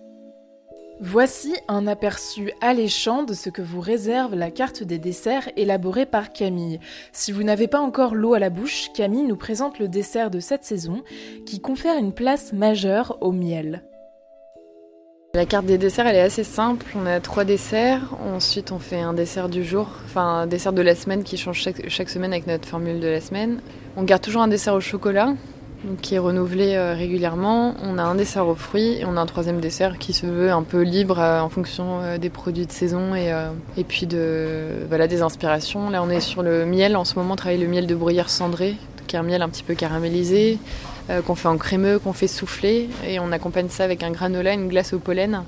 Voici 1.00 1.54
un 1.68 1.86
aperçu 1.86 2.52
alléchant 2.60 3.22
de 3.22 3.34
ce 3.34 3.52
que 3.52 3.62
vous 3.62 3.82
réserve 3.82 4.34
la 4.34 4.50
carte 4.50 4.82
des 4.82 4.98
desserts 4.98 5.48
élaborée 5.56 6.08
par 6.08 6.34
Camille. 6.34 6.80
Si 7.12 7.32
vous 7.32 7.44
n'avez 7.44 7.68
pas 7.68 7.80
encore 7.80 8.16
l'eau 8.16 8.34
à 8.34 8.40
la 8.40 8.50
bouche, 8.50 8.90
Camille 8.96 9.24
nous 9.24 9.36
présente 9.36 9.78
le 9.78 9.88
dessert 9.88 10.32
de 10.32 10.40
cette 10.40 10.64
saison 10.64 11.04
qui 11.46 11.60
confère 11.60 12.00
une 12.00 12.14
place 12.14 12.52
majeure 12.52 13.18
au 13.22 13.32
miel. 13.32 13.84
La 15.36 15.46
carte 15.46 15.68
des 15.68 15.78
desserts, 15.78 16.08
elle 16.08 16.16
est 16.16 16.22
assez 16.22 16.44
simple. 16.44 16.88
On 16.96 17.06
a 17.06 17.20
trois 17.20 17.44
desserts. 17.44 18.16
Ensuite, 18.34 18.72
on 18.72 18.80
fait 18.80 19.02
un 19.02 19.14
dessert 19.14 19.50
du 19.50 19.64
jour, 19.64 19.88
enfin 20.06 20.40
un 20.40 20.48
dessert 20.48 20.74
de 20.74 20.82
la 20.82 20.96
semaine 20.96 21.24
qui 21.24 21.38
change 21.38 21.62
chaque, 21.62 22.10
semaine 22.10 22.34
avec 22.34 22.48
notre 22.48 22.68
formule 22.68 23.00
de 23.00 23.08
la 23.08 23.22
semaine. 23.22 23.62
On 23.98 24.04
garde 24.04 24.24
toujours 24.24 24.42
un 24.42 24.48
dessert 24.48 24.74
au 24.74 24.80
chocolat 24.80 25.36
qui 26.02 26.16
est 26.16 26.20
renouvelé 26.20 26.76
euh, 26.76 26.94
régulièrement. 26.94 27.76
On 27.84 27.98
a 27.98 28.04
un 28.04 28.16
dessert 28.16 28.48
aux 28.48 28.56
fruits 28.56 29.00
et 29.00 29.06
on 29.06 29.16
a 29.18 29.22
un 29.22 29.26
troisième 29.26 29.60
dessert 29.60 29.98
qui 29.98 30.14
se 30.14 30.26
veut 30.26 30.52
un 30.52 30.64
peu 30.64 30.82
libre 30.82 31.20
euh, 31.20 31.40
en 31.40 31.50
fonction 31.50 32.02
euh, 32.02 32.18
des 32.18 32.30
produits 32.30 32.66
de 32.66 32.72
saison 32.72 33.16
et, 33.16 33.84
puis 33.84 34.08
de, 34.08 34.86
voilà, 34.88 35.08
des 35.08 35.22
inspirations. 35.22 35.90
Là, 35.90 36.02
on 36.04 36.10
est 36.10 36.20
sur 36.20 36.44
le 36.44 36.66
miel. 36.66 36.96
En 36.98 37.06
ce 37.06 37.16
moment, 37.16 37.34
on 37.34 37.38
travaille 37.38 37.60
le 37.60 37.68
miel 37.68 37.88
de 37.88 37.96
bruyère 37.96 38.30
cendré, 38.30 38.76
qui 39.08 39.16
est 39.16 39.20
un 39.20 39.24
miel 39.24 39.42
un 39.42 39.50
petit 39.50 39.64
peu 39.64 39.76
caramélisé, 39.76 40.58
qu'on 41.26 41.36
fait 41.36 41.48
en 41.48 41.58
crémeux, 41.58 42.00
qu'on 42.00 42.14
fait 42.14 42.28
souffler 42.28 42.90
et 43.08 43.20
on 43.20 43.32
accompagne 43.32 43.70
ça 43.70 43.86
avec 43.86 44.04
un 44.04 44.12
granola, 44.12 44.54
une 44.54 44.68
glace 44.68 44.94
au 44.94 45.00
pollen. 45.00 45.44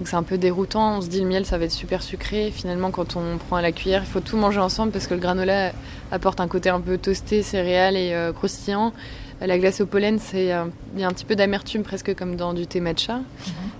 Donc 0.00 0.08
c'est 0.08 0.16
un 0.16 0.24
peu 0.24 0.36
déroutant, 0.36 0.96
on 0.96 1.00
se 1.02 1.08
dit 1.08 1.20
le 1.20 1.26
miel 1.26 1.46
ça 1.46 1.58
va 1.58 1.66
être 1.66 1.70
super 1.70 2.02
sucré. 2.02 2.50
Finalement 2.50 2.90
quand 2.90 3.16
on 3.16 3.38
prend 3.38 3.56
à 3.56 3.62
la 3.62 3.70
cuillère, 3.70 4.02
il 4.02 4.10
faut 4.10 4.20
tout 4.20 4.36
manger 4.36 4.58
ensemble 4.58 4.90
parce 4.90 5.06
que 5.06 5.14
le 5.14 5.20
granola 5.20 5.70
apporte 6.10 6.40
un 6.40 6.48
côté 6.48 6.70
un 6.70 6.80
peu 6.80 6.98
toasté, 6.98 7.42
céréal 7.42 7.96
et 7.96 8.30
croustillant. 8.34 8.92
La 9.46 9.58
glace 9.58 9.80
au 9.80 9.86
pollen, 9.86 10.18
c'est 10.18 10.52
euh, 10.52 10.64
il 10.94 11.00
y 11.00 11.04
a 11.04 11.06
un 11.06 11.12
petit 11.12 11.24
peu 11.24 11.34
d'amertume 11.34 11.82
presque 11.82 12.14
comme 12.14 12.36
dans 12.36 12.52
du 12.52 12.66
thé 12.66 12.80
matcha. 12.80 13.16
Mhm. 13.16 13.24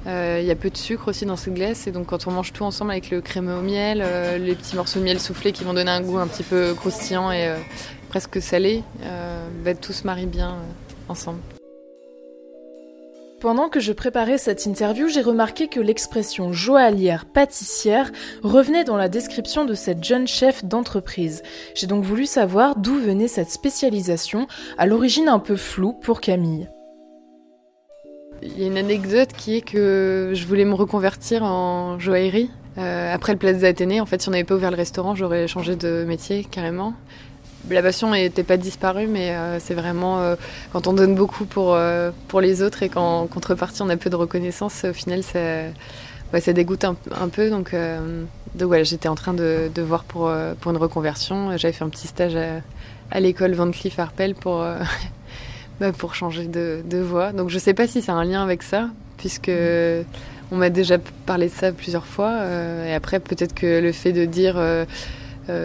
Euh, 0.06 0.38
il 0.40 0.46
y 0.46 0.50
a 0.50 0.56
peu 0.56 0.70
de 0.70 0.76
sucre 0.76 1.08
aussi 1.08 1.26
dans 1.26 1.36
cette 1.36 1.52
glace 1.52 1.86
et 1.86 1.92
donc 1.92 2.06
quand 2.06 2.26
on 2.26 2.30
mange 2.30 2.54
tout 2.54 2.64
ensemble 2.64 2.92
avec 2.92 3.10
le 3.10 3.20
crémeux 3.20 3.54
au 3.54 3.60
miel, 3.60 4.02
euh, 4.02 4.38
les 4.38 4.54
petits 4.54 4.74
morceaux 4.74 5.00
de 5.00 5.04
miel 5.04 5.20
soufflés 5.20 5.52
qui 5.52 5.64
vont 5.64 5.74
donner 5.74 5.90
un 5.90 6.00
goût 6.00 6.16
un 6.16 6.26
petit 6.26 6.44
peu 6.44 6.72
croustillant 6.74 7.30
et 7.30 7.54
presque 8.08 8.40
salé, 8.40 8.82
bah, 9.64 9.74
tout 9.74 9.92
se 9.92 10.04
marie 10.06 10.26
bien 10.26 10.56
ensemble. 11.08 11.40
Pendant 13.40 13.70
que 13.70 13.80
je 13.80 13.94
préparais 13.94 14.36
cette 14.36 14.66
interview, 14.66 15.08
j'ai 15.08 15.22
remarqué 15.22 15.66
que 15.66 15.80
l'expression 15.80 16.52
joaillière 16.52 17.24
pâtissière 17.24 18.12
revenait 18.42 18.84
dans 18.84 18.98
la 18.98 19.08
description 19.08 19.64
de 19.64 19.72
cette 19.72 20.04
jeune 20.04 20.28
chef 20.28 20.62
d'entreprise. 20.62 21.42
J'ai 21.74 21.86
donc 21.86 22.04
voulu 22.04 22.26
savoir 22.26 22.76
d'où 22.76 22.94
venait 22.96 23.28
cette 23.28 23.48
spécialisation, 23.48 24.46
à 24.76 24.84
l'origine 24.84 25.28
un 25.28 25.38
peu 25.38 25.56
floue 25.56 25.94
pour 25.94 26.20
Camille. 26.20 26.68
Il 28.42 28.60
y 28.60 28.64
a 28.64 28.66
une 28.66 28.76
anecdote 28.76 29.32
qui 29.32 29.56
est 29.56 29.62
que 29.62 30.32
je 30.34 30.46
voulais 30.46 30.66
me 30.66 30.74
reconvertir 30.74 31.42
en 31.42 31.98
joaillerie. 31.98 32.50
Euh, 32.76 33.12
après 33.12 33.32
le 33.32 33.38
Place 33.38 33.60
d'Athénée, 33.60 34.02
en 34.02 34.06
fait, 34.06 34.20
si 34.20 34.28
on 34.28 34.32
n'avait 34.32 34.44
pas 34.44 34.54
ouvert 34.54 34.70
le 34.70 34.76
restaurant, 34.76 35.14
j'aurais 35.14 35.48
changé 35.48 35.76
de 35.76 36.04
métier 36.06 36.44
carrément 36.44 36.92
la 37.68 37.82
passion 37.82 38.10
n'était 38.12 38.42
pas 38.44 38.56
disparue, 38.56 39.06
mais 39.06 39.30
euh, 39.30 39.58
c'est 39.60 39.74
vraiment 39.74 40.20
euh, 40.20 40.36
quand 40.72 40.86
on 40.86 40.92
donne 40.92 41.14
beaucoup 41.14 41.44
pour, 41.44 41.74
euh, 41.74 42.10
pour 42.28 42.40
les 42.40 42.62
autres 42.62 42.82
et 42.82 42.88
qu'en 42.88 43.26
contrepartie 43.26 43.82
on 43.82 43.88
a 43.88 43.96
peu 43.96 44.10
de 44.10 44.16
reconnaissance, 44.16 44.84
au 44.84 44.92
final 44.92 45.22
ça, 45.22 45.40
ça 46.40 46.52
dégoûte 46.52 46.84
un, 46.84 46.94
peu. 47.28 47.50
Donc, 47.50 47.74
voilà, 48.58 48.84
j'étais 48.84 49.08
en 49.08 49.14
train 49.14 49.34
de, 49.34 49.70
voir 49.78 50.04
pour, 50.04 50.32
pour 50.60 50.70
une 50.70 50.76
reconversion. 50.76 51.56
J'avais 51.56 51.72
fait 51.72 51.84
un 51.84 51.88
petit 51.88 52.06
stage 52.06 52.36
à, 53.10 53.20
l'école 53.20 53.52
Van 53.52 53.70
Cleef 53.70 53.98
Arpels 53.98 54.34
pour, 54.34 54.64
bah, 55.80 55.92
pour 55.92 56.14
changer 56.14 56.46
de, 56.46 56.98
voie. 56.98 57.32
Donc 57.32 57.50
je 57.50 57.58
sais 57.58 57.74
pas 57.74 57.86
si 57.86 58.00
c'est 58.00 58.12
un 58.12 58.24
lien 58.24 58.42
avec 58.42 58.62
ça, 58.62 58.88
puisque 59.18 59.50
on 60.52 60.56
m'a 60.56 60.70
déjà 60.70 60.98
parlé 61.26 61.46
de 61.46 61.52
ça 61.52 61.72
plusieurs 61.72 62.06
fois. 62.06 62.44
et 62.86 62.94
après, 62.94 63.20
peut-être 63.20 63.54
que 63.54 63.80
le 63.80 63.92
fait 63.92 64.12
de 64.12 64.24
dire 64.24 64.56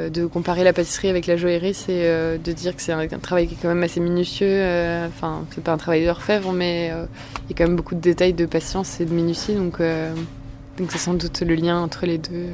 de 0.09 0.25
comparer 0.25 0.63
la 0.63 0.73
pâtisserie 0.73 1.09
avec 1.09 1.27
la 1.27 1.37
joaillerie, 1.37 1.73
c'est 1.73 2.37
de 2.37 2.51
dire 2.51 2.75
que 2.75 2.81
c'est 2.81 2.91
un, 2.91 3.07
travail 3.19 3.47
qui 3.47 3.53
est 3.53 3.57
quand 3.61 3.67
même 3.67 3.83
assez 3.83 3.99
minutieux. 3.99 4.61
Enfin, 5.07 5.45
c'est 5.53 5.63
pas 5.63 5.71
un 5.71 5.77
travail 5.77 6.05
d'orfèvre, 6.05 6.51
mais 6.53 6.87
il 6.87 7.51
y 7.51 7.53
a 7.53 7.57
quand 7.57 7.67
même 7.67 7.75
beaucoup 7.75 7.95
de 7.95 8.01
détails, 8.01 8.33
de 8.33 8.45
patience 8.45 8.99
et 8.99 9.05
de 9.05 9.13
minutie. 9.13 9.53
Donc, 9.53 9.79
donc 9.79 10.91
c'est 10.91 10.97
sans 10.97 11.13
doute 11.13 11.41
le 11.41 11.55
lien 11.55 11.79
entre 11.79 12.05
les 12.05 12.17
deux. 12.17 12.47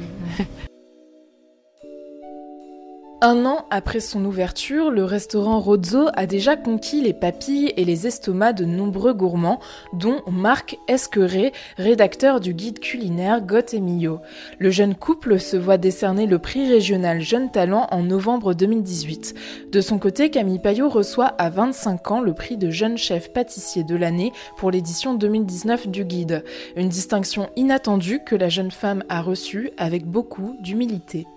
Un 3.24 3.46
an 3.46 3.66
après 3.70 4.00
son 4.00 4.24
ouverture, 4.24 4.90
le 4.90 5.04
restaurant 5.04 5.60
Rozzo 5.60 6.08
a 6.12 6.26
déjà 6.26 6.56
conquis 6.56 7.00
les 7.00 7.12
papilles 7.12 7.72
et 7.76 7.84
les 7.84 8.08
estomacs 8.08 8.56
de 8.56 8.64
nombreux 8.64 9.14
gourmands, 9.14 9.60
dont 9.92 10.22
Marc 10.26 10.76
Esqueré, 10.88 11.52
rédacteur 11.76 12.40
du 12.40 12.52
guide 12.52 12.80
culinaire 12.80 13.40
Got 13.40 13.78
Mio. 13.80 14.18
Le 14.58 14.70
jeune 14.70 14.96
couple 14.96 15.38
se 15.38 15.56
voit 15.56 15.78
décerner 15.78 16.26
le 16.26 16.40
prix 16.40 16.68
régional 16.68 17.20
Jeune 17.20 17.52
Talent 17.52 17.86
en 17.92 18.02
novembre 18.02 18.54
2018. 18.54 19.70
De 19.70 19.80
son 19.80 20.00
côté, 20.00 20.28
Camille 20.30 20.58
Payot 20.58 20.88
reçoit 20.88 21.32
à 21.38 21.48
25 21.48 22.10
ans 22.10 22.20
le 22.20 22.34
prix 22.34 22.56
de 22.56 22.70
jeune 22.70 22.98
chef 22.98 23.32
pâtissier 23.32 23.84
de 23.84 23.94
l'année 23.94 24.32
pour 24.56 24.72
l'édition 24.72 25.14
2019 25.14 25.86
du 25.86 26.04
guide. 26.04 26.42
Une 26.74 26.88
distinction 26.88 27.50
inattendue 27.54 28.18
que 28.26 28.34
la 28.34 28.48
jeune 28.48 28.72
femme 28.72 29.04
a 29.08 29.22
reçue 29.22 29.70
avec 29.78 30.06
beaucoup 30.06 30.56
d'humilité. 30.58 31.28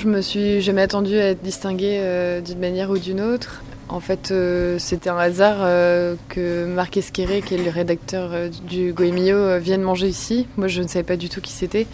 Je 0.00 0.08
me 0.08 0.22
suis 0.22 0.62
jamais 0.62 0.80
attendue 0.80 1.18
à 1.18 1.26
être 1.26 1.42
distinguée 1.42 1.98
euh, 2.00 2.40
d'une 2.40 2.58
manière 2.58 2.88
ou 2.88 2.96
d'une 2.96 3.20
autre. 3.20 3.62
En 3.90 4.00
fait, 4.00 4.30
euh, 4.30 4.78
c'était 4.78 5.10
un 5.10 5.18
hasard 5.18 5.58
euh, 5.60 6.14
que 6.30 6.64
Marc 6.64 6.96
Esqueré, 6.96 7.42
qui 7.42 7.52
est 7.52 7.62
le 7.62 7.68
rédacteur 7.68 8.30
du 8.66 8.94
Goemio, 8.94 9.58
vienne 9.58 9.82
manger 9.82 10.08
ici. 10.08 10.46
Moi, 10.56 10.68
je 10.68 10.80
ne 10.80 10.88
savais 10.88 11.02
pas 11.02 11.18
du 11.18 11.28
tout 11.28 11.42
qui 11.42 11.52
c'était. 11.52 11.86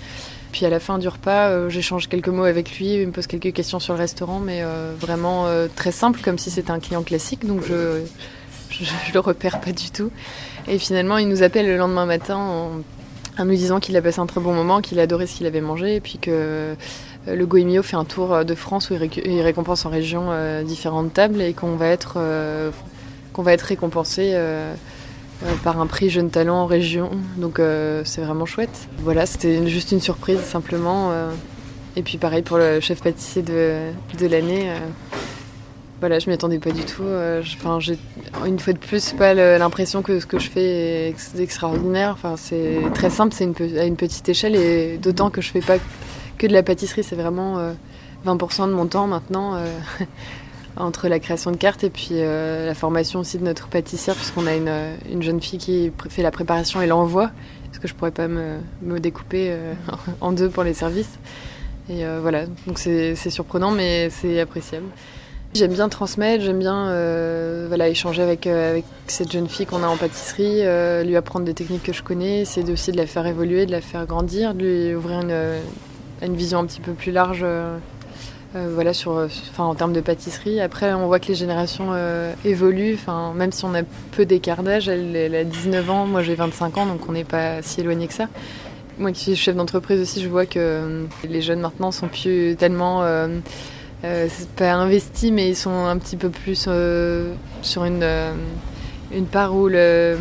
Puis 0.52 0.64
à 0.64 0.70
la 0.70 0.78
fin 0.78 0.98
du 0.98 1.08
repas, 1.08 1.68
j'échange 1.68 2.08
quelques 2.08 2.28
mots 2.28 2.44
avec 2.44 2.78
lui, 2.78 2.94
il 2.94 3.08
me 3.08 3.12
pose 3.12 3.26
quelques 3.26 3.52
questions 3.52 3.80
sur 3.80 3.94
le 3.94 3.98
restaurant, 3.98 4.38
mais 4.38 4.62
vraiment 5.00 5.48
très 5.74 5.90
simple, 5.90 6.20
comme 6.22 6.38
si 6.38 6.52
c'était 6.52 6.70
un 6.70 6.78
client 6.78 7.02
classique. 7.02 7.44
Donc 7.44 7.64
je, 7.66 8.02
je, 8.70 8.84
le 9.12 9.18
repère 9.18 9.60
pas 9.60 9.72
du 9.72 9.90
tout. 9.90 10.12
Et 10.68 10.78
finalement, 10.78 11.18
il 11.18 11.28
nous 11.28 11.42
appelle 11.42 11.66
le 11.66 11.76
lendemain 11.76 12.06
matin 12.06 12.36
en, 12.36 12.70
en 13.38 13.44
nous 13.44 13.56
disant 13.56 13.80
qu'il 13.80 13.96
a 13.96 14.02
passé 14.02 14.20
un 14.20 14.26
très 14.26 14.40
bon 14.40 14.54
moment, 14.54 14.80
qu'il 14.80 15.00
adorait 15.00 15.26
ce 15.26 15.34
qu'il 15.34 15.46
avait 15.46 15.60
mangé, 15.60 15.96
et 15.96 16.00
puis 16.00 16.18
que 16.18 16.76
le 17.26 17.46
Goemio 17.46 17.82
fait 17.82 17.96
un 17.96 18.04
tour 18.04 18.32
euh, 18.32 18.44
de 18.44 18.54
France 18.54 18.90
où 18.90 18.94
il, 18.94 19.40
récompense 19.40 19.84
en 19.86 19.90
région 19.90 20.26
euh, 20.30 20.62
différentes 20.62 21.12
tables 21.12 21.40
et 21.40 21.52
qu'on 21.52 21.76
va 21.76 21.88
être 21.88 22.18
qu'on 23.32 23.42
va 23.42 23.52
être 23.52 23.62
récompensé 23.62 24.34
par 25.62 25.78
un 25.78 25.86
prix 25.86 26.08
jeune 26.08 26.30
talent 26.30 26.62
en 26.62 26.66
région. 26.66 27.10
Donc 27.36 27.60
c'est 28.04 28.22
vraiment 28.22 28.46
chouette. 28.46 28.88
Voilà, 29.00 29.26
c'était 29.26 29.66
juste 29.66 29.92
une 29.92 30.00
surprise 30.00 30.40
simplement. 30.40 31.12
et 31.96 32.02
puis 32.02 32.16
pareil 32.16 32.40
pour 32.40 32.56
le 32.56 32.80
chef 32.80 33.02
pâtissier 33.02 33.42
de, 33.42 33.90
de 34.18 34.26
l'année. 34.26 34.70
voilà, 36.00 36.18
je 36.18 36.30
m'y 36.30 36.34
attendais 36.34 36.58
pas 36.58 36.70
du 36.70 36.82
tout. 36.84 37.04
Enfin, 37.60 37.78
une 38.46 38.58
fois 38.58 38.72
de 38.72 38.78
plus 38.78 39.12
pas 39.12 39.34
l'impression 39.34 40.00
que 40.00 40.18
ce 40.18 40.24
que 40.24 40.38
je 40.38 40.48
fais 40.48 41.10
est 41.10 41.14
extraordinaire. 41.38 42.12
Enfin, 42.12 42.36
c'est 42.38 42.78
très 42.94 43.10
simple, 43.10 43.34
c'est 43.36 43.78
à 43.78 43.84
une 43.84 43.96
petite 43.96 44.26
échelle 44.30 44.56
et 44.56 44.96
d'autant 44.96 45.28
que 45.28 45.42
je 45.42 45.50
fais 45.50 45.60
pas 45.60 45.76
que 46.36 46.46
de 46.46 46.52
la 46.52 46.62
pâtisserie. 46.62 47.02
C'est 47.02 47.16
vraiment 47.16 47.58
20% 48.26 48.62
euh, 48.62 48.66
de 48.66 48.72
mon 48.72 48.86
temps 48.86 49.06
maintenant 49.06 49.56
euh, 49.56 49.66
entre 50.76 51.08
la 51.08 51.18
création 51.18 51.50
de 51.50 51.56
cartes 51.56 51.84
et 51.84 51.90
puis 51.90 52.10
euh, 52.12 52.66
la 52.66 52.74
formation 52.74 53.20
aussi 53.20 53.38
de 53.38 53.44
notre 53.44 53.68
pâtissière, 53.68 54.14
puisqu'on 54.14 54.46
a 54.46 54.54
une, 54.54 55.22
jeune 55.22 55.40
fille 55.40 55.58
qui 55.58 55.92
fait 56.10 56.22
la 56.22 56.30
préparation 56.30 56.82
et 56.82 56.86
l'envoi, 56.86 57.30
parce 57.66 57.78
que 57.78 57.88
je 57.88 57.94
pourrais 57.94 58.10
pas 58.10 58.28
me, 58.28 58.58
découper 59.00 59.56
en 60.20 60.32
deux 60.32 60.50
pour 60.50 60.64
les 60.64 60.74
services? 60.74 61.18
Et 61.88 62.04
voilà, 62.20 62.46
donc 62.66 62.78
c'est 62.78 63.14
surprenant, 63.30 63.70
mais 63.70 64.10
c'est 64.10 64.38
appréciable. 64.40 64.86
J'aime 65.54 65.72
bien 65.72 65.88
transmettre, 65.88 66.44
j'aime 66.44 66.58
bien 66.58 66.88
voilà, 67.68 67.88
échanger 67.88 68.20
avec, 68.20 68.46
avec 68.46 68.84
cette 69.06 69.32
jeune 69.32 69.48
fille 69.48 69.64
qu'on 69.64 69.82
a 69.82 69.86
en 69.86 69.96
pâtisserie, 69.96 70.60
lui 71.06 71.16
apprendre 71.16 71.46
des 71.46 71.54
techniques 71.54 71.84
que 71.84 71.94
je 71.94 72.02
connais, 72.02 72.44
c'est 72.44 72.68
aussi 72.68 72.92
de 72.92 72.98
la 72.98 73.06
faire 73.06 73.26
évoluer, 73.26 73.64
de 73.64 73.72
la 73.72 73.80
faire 73.80 74.04
grandir, 74.04 74.52
de 74.52 74.62
lui 74.62 74.94
ouvrir 74.94 75.20
une, 75.20 75.60
une 76.22 76.36
vision 76.36 76.58
un 76.58 76.66
petit 76.66 76.80
peu 76.80 76.92
plus 76.92 77.12
large 77.12 77.40
euh, 77.42 77.78
euh, 78.54 78.70
voilà, 78.72 78.94
sur, 78.94 79.28
en 79.58 79.74
termes 79.74 79.92
de 79.92 80.00
pâtisserie. 80.00 80.60
Après, 80.60 80.94
on 80.94 81.06
voit 81.06 81.20
que 81.20 81.28
les 81.28 81.34
générations 81.34 81.88
euh, 81.92 82.32
évoluent. 82.44 82.98
Même 83.34 83.52
si 83.52 83.64
on 83.64 83.74
a 83.74 83.82
peu 84.12 84.24
d'écart 84.24 84.62
d'âge, 84.62 84.88
elle, 84.88 85.34
a 85.34 85.44
19 85.44 85.90
ans, 85.90 86.06
moi 86.06 86.22
j'ai 86.22 86.34
25 86.34 86.78
ans, 86.78 86.86
donc 86.86 87.08
on 87.08 87.12
n'est 87.12 87.24
pas 87.24 87.60
si 87.62 87.80
éloigné 87.80 88.06
que 88.06 88.14
ça. 88.14 88.28
Moi 88.98 89.12
qui 89.12 89.20
suis 89.20 89.36
chef 89.36 89.54
d'entreprise 89.54 90.00
aussi, 90.00 90.22
je 90.22 90.28
vois 90.28 90.46
que 90.46 91.06
les 91.28 91.42
jeunes 91.42 91.60
maintenant 91.60 91.90
sont 91.90 92.08
plus 92.08 92.56
tellement 92.56 93.02
pas 94.00 94.72
investis, 94.72 95.30
mais 95.32 95.50
ils 95.50 95.56
sont 95.56 95.84
un 95.84 95.98
petit 95.98 96.16
peu 96.16 96.30
plus 96.30 96.66
sur 97.60 97.84
une, 97.84 98.06
une 99.12 99.26
part 99.26 99.54
où 99.54 99.68
le, 99.68 100.16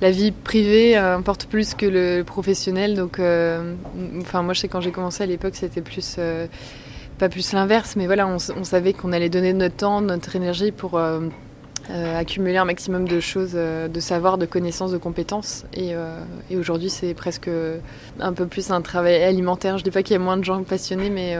la 0.00 0.10
vie 0.10 0.30
privée 0.32 0.96
euh, 0.96 1.16
importe 1.16 1.46
plus 1.46 1.74
que 1.74 1.86
le 1.86 2.22
professionnel. 2.22 2.94
Donc, 2.94 3.18
euh, 3.18 3.74
enfin, 4.20 4.42
moi, 4.42 4.54
je 4.54 4.60
sais 4.60 4.68
quand 4.68 4.80
j'ai 4.80 4.92
commencé 4.92 5.22
à 5.22 5.26
l'époque, 5.26 5.54
c'était 5.54 5.82
plus, 5.82 6.16
euh, 6.18 6.46
pas 7.18 7.28
plus 7.28 7.52
l'inverse, 7.52 7.96
mais 7.96 8.06
voilà, 8.06 8.26
on, 8.26 8.64
savait 8.64 8.92
qu'on 8.92 9.12
allait 9.12 9.28
donner 9.28 9.52
notre 9.52 9.76
temps, 9.76 10.00
notre 10.00 10.36
énergie 10.36 10.72
pour 10.72 10.98
accumuler 12.16 12.56
un 12.56 12.64
maximum 12.64 13.06
de 13.06 13.18
choses, 13.20 13.52
de 13.52 14.00
savoir, 14.00 14.38
de 14.38 14.46
connaissances, 14.46 14.92
de 14.92 14.96
compétences. 14.96 15.64
Et, 15.74 15.94
aujourd'hui, 16.56 16.88
c'est 16.88 17.12
presque 17.12 17.50
un 18.20 18.32
peu 18.32 18.46
plus 18.46 18.70
un 18.70 18.80
travail 18.80 19.22
alimentaire. 19.22 19.76
Je 19.76 19.84
dis 19.84 19.90
pas 19.90 20.02
qu'il 20.02 20.14
y 20.14 20.16
a 20.16 20.20
moins 20.20 20.38
de 20.38 20.44
gens 20.44 20.62
passionnés, 20.62 21.10
mais, 21.10 21.36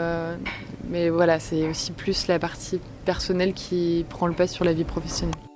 mais 0.90 1.09
voilà, 1.09 1.38
c'est 1.38 1.66
aussi 1.66 1.92
plus 1.92 2.27
la 2.27 2.38
partie 2.38 2.79
personnelle 3.07 3.55
qui 3.55 4.05
prend 4.11 4.27
le 4.27 4.35
pas 4.35 4.49
sur 4.49 4.66
la 4.66 4.75
vie 4.75 4.85
professionnelle. 4.85 5.50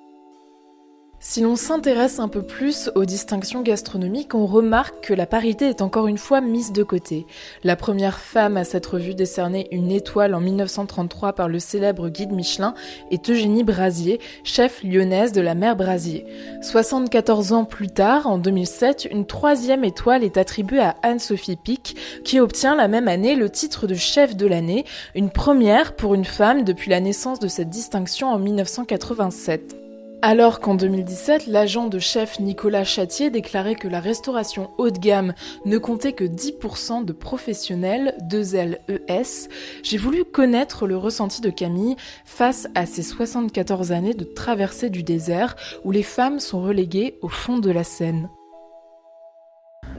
Si 1.27 1.41
l'on 1.41 1.57
s'intéresse 1.57 2.19
un 2.19 2.29
peu 2.29 2.43
plus 2.43 2.91
aux 2.95 3.07
distinctions 3.07 3.63
gastronomiques, 3.63 4.35
on 4.35 4.45
remarque 4.45 5.07
que 5.07 5.15
la 5.15 5.25
parité 5.25 5.71
est 5.71 5.81
encore 5.81 6.07
une 6.07 6.19
fois 6.19 6.43
mise 6.43 6.71
de 6.71 6.83
côté. 6.83 7.27
La 7.65 7.77
première 7.77 8.19
femme 8.19 8.59
à 8.59 8.65
s'être 8.65 8.99
vue 8.99 9.15
décerner 9.15 9.67
une 9.71 9.91
étoile 9.91 10.35
en 10.35 10.41
1933 10.41 11.33
par 11.33 11.49
le 11.49 11.59
célèbre 11.59 12.11
guide 12.11 12.33
Michelin 12.33 12.75
est 13.11 13.31
Eugénie 13.31 13.65
Brasier, 13.65 14.21
chef 14.45 14.83
lyonnaise 14.83 15.33
de 15.33 15.41
la 15.41 15.55
mer 15.55 15.77
Brasier. 15.77 16.27
74 16.61 17.55
ans 17.55 17.65
plus 17.65 17.89
tard, 17.89 18.27
en 18.27 18.37
2007, 18.37 19.09
une 19.11 19.25
troisième 19.25 19.83
étoile 19.83 20.25
est 20.25 20.37
attribuée 20.37 20.81
à 20.81 20.95
Anne-Sophie 21.03 21.57
Pic, 21.57 21.97
qui 22.23 22.39
obtient 22.39 22.77
la 22.77 22.87
même 22.87 23.09
année 23.09 23.35
le 23.35 23.49
titre 23.49 23.87
de 23.87 23.95
chef 23.95 24.37
de 24.37 24.47
l'année, 24.47 24.85
une 25.15 25.31
première 25.31 25.97
pour 25.97 26.13
une 26.13 26.27
femme 26.27 26.65
depuis 26.65 26.91
la 26.91 27.01
naissance 27.01 27.41
de 27.41 27.49
cette 27.49 27.71
distinction 27.71 28.29
en 28.29 28.39
1987. 28.39 29.84
Alors 30.27 30.61
qu'en 30.61 30.75
2017, 30.75 31.49
l'agent 31.49 31.89
de 31.89 31.99
chef 31.99 32.41
Nicolas 32.41 32.85
Chatier 32.85 33.29
déclarait 33.29 33.75
que 33.75 33.89
la 33.89 34.01
restauration 34.01 34.71
haut 34.79 34.89
de 34.89 34.99
gamme 34.99 35.35
ne 35.67 35.77
comptait 35.77 36.15
que 36.15 36.25
10% 36.25 37.05
de 37.05 37.13
professionnels, 37.13 38.15
2LES, 38.23 39.51
j'ai 39.83 39.99
voulu 39.99 40.25
connaître 40.25 40.87
le 40.87 40.97
ressenti 40.97 41.43
de 41.43 41.51
Camille 41.51 41.97
face 42.25 42.69
à 42.75 42.87
ces 42.87 43.03
74 43.03 43.93
années 43.93 44.15
de 44.15 44.25
traversée 44.25 44.89
du 44.89 45.03
désert 45.03 45.57
où 45.85 45.91
les 45.91 46.03
femmes 46.03 46.41
sont 46.41 46.63
reléguées 46.63 47.19
au 47.21 47.29
fond 47.29 47.59
de 47.59 47.71
la 47.71 47.85
scène. 47.85 48.31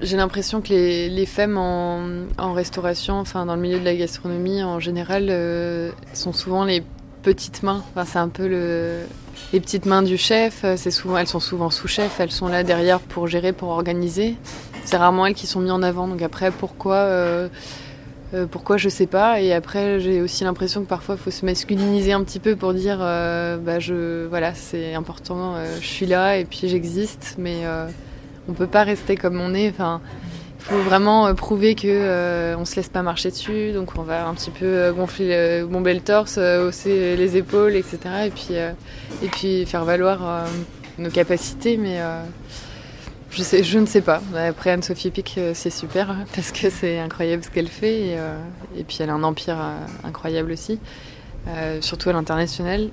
J'ai 0.01 0.17
l'impression 0.17 0.61
que 0.61 0.69
les, 0.69 1.25
femmes 1.27 1.57
en, 1.59 2.53
restauration, 2.53 3.19
enfin 3.19 3.45
dans 3.45 3.55
le 3.55 3.61
milieu 3.61 3.79
de 3.79 3.85
la 3.85 3.95
gastronomie 3.95 4.63
en 4.63 4.79
général, 4.79 5.27
euh, 5.29 5.91
sont 6.13 6.33
souvent 6.33 6.65
les 6.65 6.83
petites 7.25 7.63
mains. 7.63 7.83
Enfin, 7.89 8.05
c'est 8.05 8.19
un 8.19 8.29
peu 8.29 8.47
le, 8.47 8.99
les 9.51 9.59
petites 9.59 9.87
mains 9.87 10.03
du 10.03 10.15
chef. 10.15 10.61
Euh, 10.63 10.75
c'est 10.77 10.91
souvent, 10.91 11.17
elles 11.17 11.27
sont 11.27 11.39
souvent 11.39 11.71
sous-chef. 11.71 12.19
Elles 12.19 12.31
sont 12.31 12.47
là 12.47 12.63
derrière 12.63 12.99
pour 12.99 13.27
gérer, 13.27 13.51
pour 13.51 13.69
organiser. 13.69 14.35
C'est 14.83 14.97
rarement 14.97 15.25
elles 15.25 15.33
qui 15.33 15.47
sont 15.47 15.59
mises 15.59 15.71
en 15.71 15.81
avant. 15.81 16.07
Donc 16.07 16.21
après, 16.21 16.51
pourquoi 16.51 16.97
euh, 16.97 17.49
euh, 18.35 18.45
pourquoi 18.45 18.77
je 18.77 18.89
sais 18.89 19.07
pas. 19.07 19.41
Et 19.41 19.53
après, 19.53 19.99
j'ai 19.99 20.21
aussi 20.21 20.43
l'impression 20.43 20.83
que 20.83 20.87
parfois, 20.87 21.15
il 21.15 21.21
faut 21.21 21.31
se 21.31 21.43
masculiniser 21.45 22.13
un 22.13 22.23
petit 22.23 22.39
peu 22.39 22.55
pour 22.55 22.75
dire, 22.75 22.99
bah 22.99 23.79
je, 23.79 24.27
voilà, 24.27 24.53
c'est 24.53 24.93
important. 24.93 25.55
je 25.81 25.85
suis 25.85 26.05
là 26.05 26.37
et 26.37 26.45
puis 26.45 26.67
j'existe, 26.67 27.35
mais 27.39 27.63
on 28.47 28.53
peut 28.53 28.67
pas 28.67 28.83
rester 28.83 29.15
comme 29.15 29.39
on 29.39 29.53
est. 29.55 29.69
Enfin, 29.69 30.01
faut 30.65 30.79
vraiment 30.79 31.27
euh, 31.27 31.33
prouver 31.33 31.75
que 31.75 31.87
euh, 31.87 32.55
on 32.57 32.65
se 32.65 32.75
laisse 32.75 32.89
pas 32.89 33.03
marcher 33.03 33.29
dessus, 33.29 33.71
donc 33.71 33.91
on 33.97 34.01
va 34.01 34.27
un 34.27 34.33
petit 34.33 34.49
peu 34.49 34.65
euh, 34.65 34.93
gonfler, 34.93 35.59
le, 35.61 35.65
bomber 35.67 35.93
le 35.93 36.01
torse, 36.01 36.37
hausser 36.37 37.15
les 37.15 37.37
épaules, 37.37 37.75
etc. 37.75 37.99
Et 38.25 38.29
puis, 38.31 38.55
et 39.21 39.27
puis 39.27 39.65
faire 39.65 39.85
valoir 39.85 40.47
nos 40.97 41.11
capacités, 41.11 41.77
mais 41.77 41.99
je, 43.29 43.43
sais, 43.43 43.63
je 43.63 43.77
ne 43.77 43.85
sais 43.85 44.01
pas. 44.01 44.21
Après 44.35 44.71
Anne-Sophie 44.71 45.11
Pic, 45.11 45.39
c'est 45.53 45.69
super 45.69 46.15
parce 46.33 46.51
que 46.51 46.69
c'est 46.69 46.99
incroyable 46.99 47.43
ce 47.43 47.51
qu'elle 47.51 47.67
fait 47.67 47.99
et, 47.99 48.17
et, 48.77 48.83
puis 48.83 48.97
elle 49.01 49.09
a 49.11 49.13
un 49.13 49.23
empire 49.23 49.57
incroyable 50.03 50.51
aussi, 50.51 50.79
surtout 51.81 52.09
à 52.09 52.13
l'international. 52.13 52.89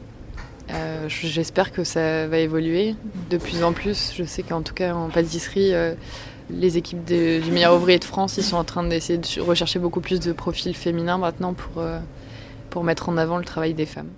J'espère 1.08 1.72
que 1.72 1.84
ça 1.84 2.26
va 2.28 2.38
évoluer 2.38 2.96
de 3.30 3.38
plus 3.38 3.64
en 3.64 3.72
plus. 3.72 4.12
Je 4.16 4.24
sais 4.24 4.42
qu'en 4.42 4.60
tout 4.60 4.74
cas 4.74 4.94
en 4.94 5.08
pâtisserie 5.08 5.72
les 6.52 6.78
équipes 6.78 7.04
du 7.04 7.50
meilleur 7.50 7.74
ouvrier 7.74 7.98
de 7.98 8.04
France, 8.04 8.36
ils 8.36 8.44
sont 8.44 8.56
en 8.56 8.64
train 8.64 8.84
d'essayer 8.84 9.18
de 9.18 9.40
rechercher 9.40 9.78
beaucoup 9.78 10.00
plus 10.00 10.20
de 10.20 10.32
profils 10.32 10.74
féminins 10.74 11.18
maintenant 11.18 11.54
pour, 11.54 11.82
pour 12.70 12.84
mettre 12.84 13.08
en 13.08 13.16
avant 13.16 13.38
le 13.38 13.44
travail 13.44 13.74
des 13.74 13.86
femmes. 13.86 14.10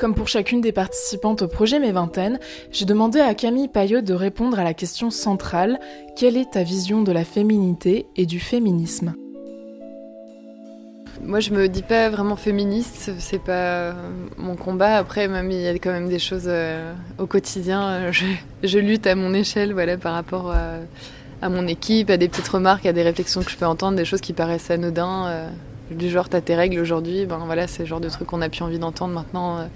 Comme 0.00 0.14
pour 0.14 0.26
chacune 0.26 0.60
des 0.60 0.72
participantes 0.72 1.42
au 1.42 1.48
projet 1.48 1.78
Mes 1.78 1.92
Vingtaines, 1.92 2.40
j'ai 2.72 2.84
demandé 2.84 3.20
à 3.20 3.32
Camille 3.34 3.68
Payot 3.68 4.00
de 4.00 4.12
répondre 4.12 4.58
à 4.58 4.64
la 4.64 4.74
question 4.74 5.10
centrale 5.10 5.78
quelle 6.16 6.36
est 6.36 6.50
ta 6.50 6.64
vision 6.64 7.02
de 7.02 7.12
la 7.12 7.24
féminité 7.24 8.06
et 8.16 8.26
du 8.26 8.40
féminisme? 8.40 9.14
Moi, 11.24 11.40
je 11.40 11.50
me 11.50 11.68
dis 11.68 11.82
pas 11.82 12.10
vraiment 12.10 12.36
féministe, 12.36 13.10
c'est 13.18 13.42
pas 13.42 13.94
mon 14.36 14.56
combat. 14.56 14.96
Après, 14.96 15.28
même 15.28 15.50
il 15.50 15.60
y 15.60 15.68
a 15.68 15.72
quand 15.74 15.92
même 15.92 16.08
des 16.08 16.18
choses 16.18 16.46
euh, 16.46 16.92
au 17.18 17.26
quotidien. 17.26 18.10
Je, 18.62 18.78
lutte 18.78 19.06
à 19.06 19.14
mon 19.14 19.34
échelle, 19.34 19.72
voilà, 19.72 19.96
par 19.96 20.14
rapport 20.14 20.52
à, 21.42 21.48
mon 21.48 21.66
équipe, 21.66 22.10
à 22.10 22.16
des 22.16 22.28
petites 22.28 22.48
remarques, 22.48 22.86
à 22.86 22.92
des 22.92 23.02
réflexions 23.02 23.42
que 23.42 23.50
je 23.50 23.56
peux 23.56 23.66
entendre, 23.66 23.96
des 23.96 24.06
choses 24.06 24.22
qui 24.22 24.32
paraissent 24.32 24.70
anodins. 24.70 25.26
Euh, 25.26 25.48
du 25.90 26.08
genre 26.08 26.28
t'as 26.28 26.40
tes 26.40 26.54
règles 26.54 26.80
aujourd'hui, 26.80 27.26
ben 27.26 27.38
voilà, 27.44 27.66
c'est 27.66 27.82
le 27.82 27.88
genre 27.88 28.00
de 28.00 28.08
truc 28.08 28.28
qu'on 28.28 28.40
a 28.40 28.48
plus 28.48 28.62
envie 28.62 28.78
d'entendre 28.78 29.12
maintenant 29.12 29.58
euh, 29.58 29.66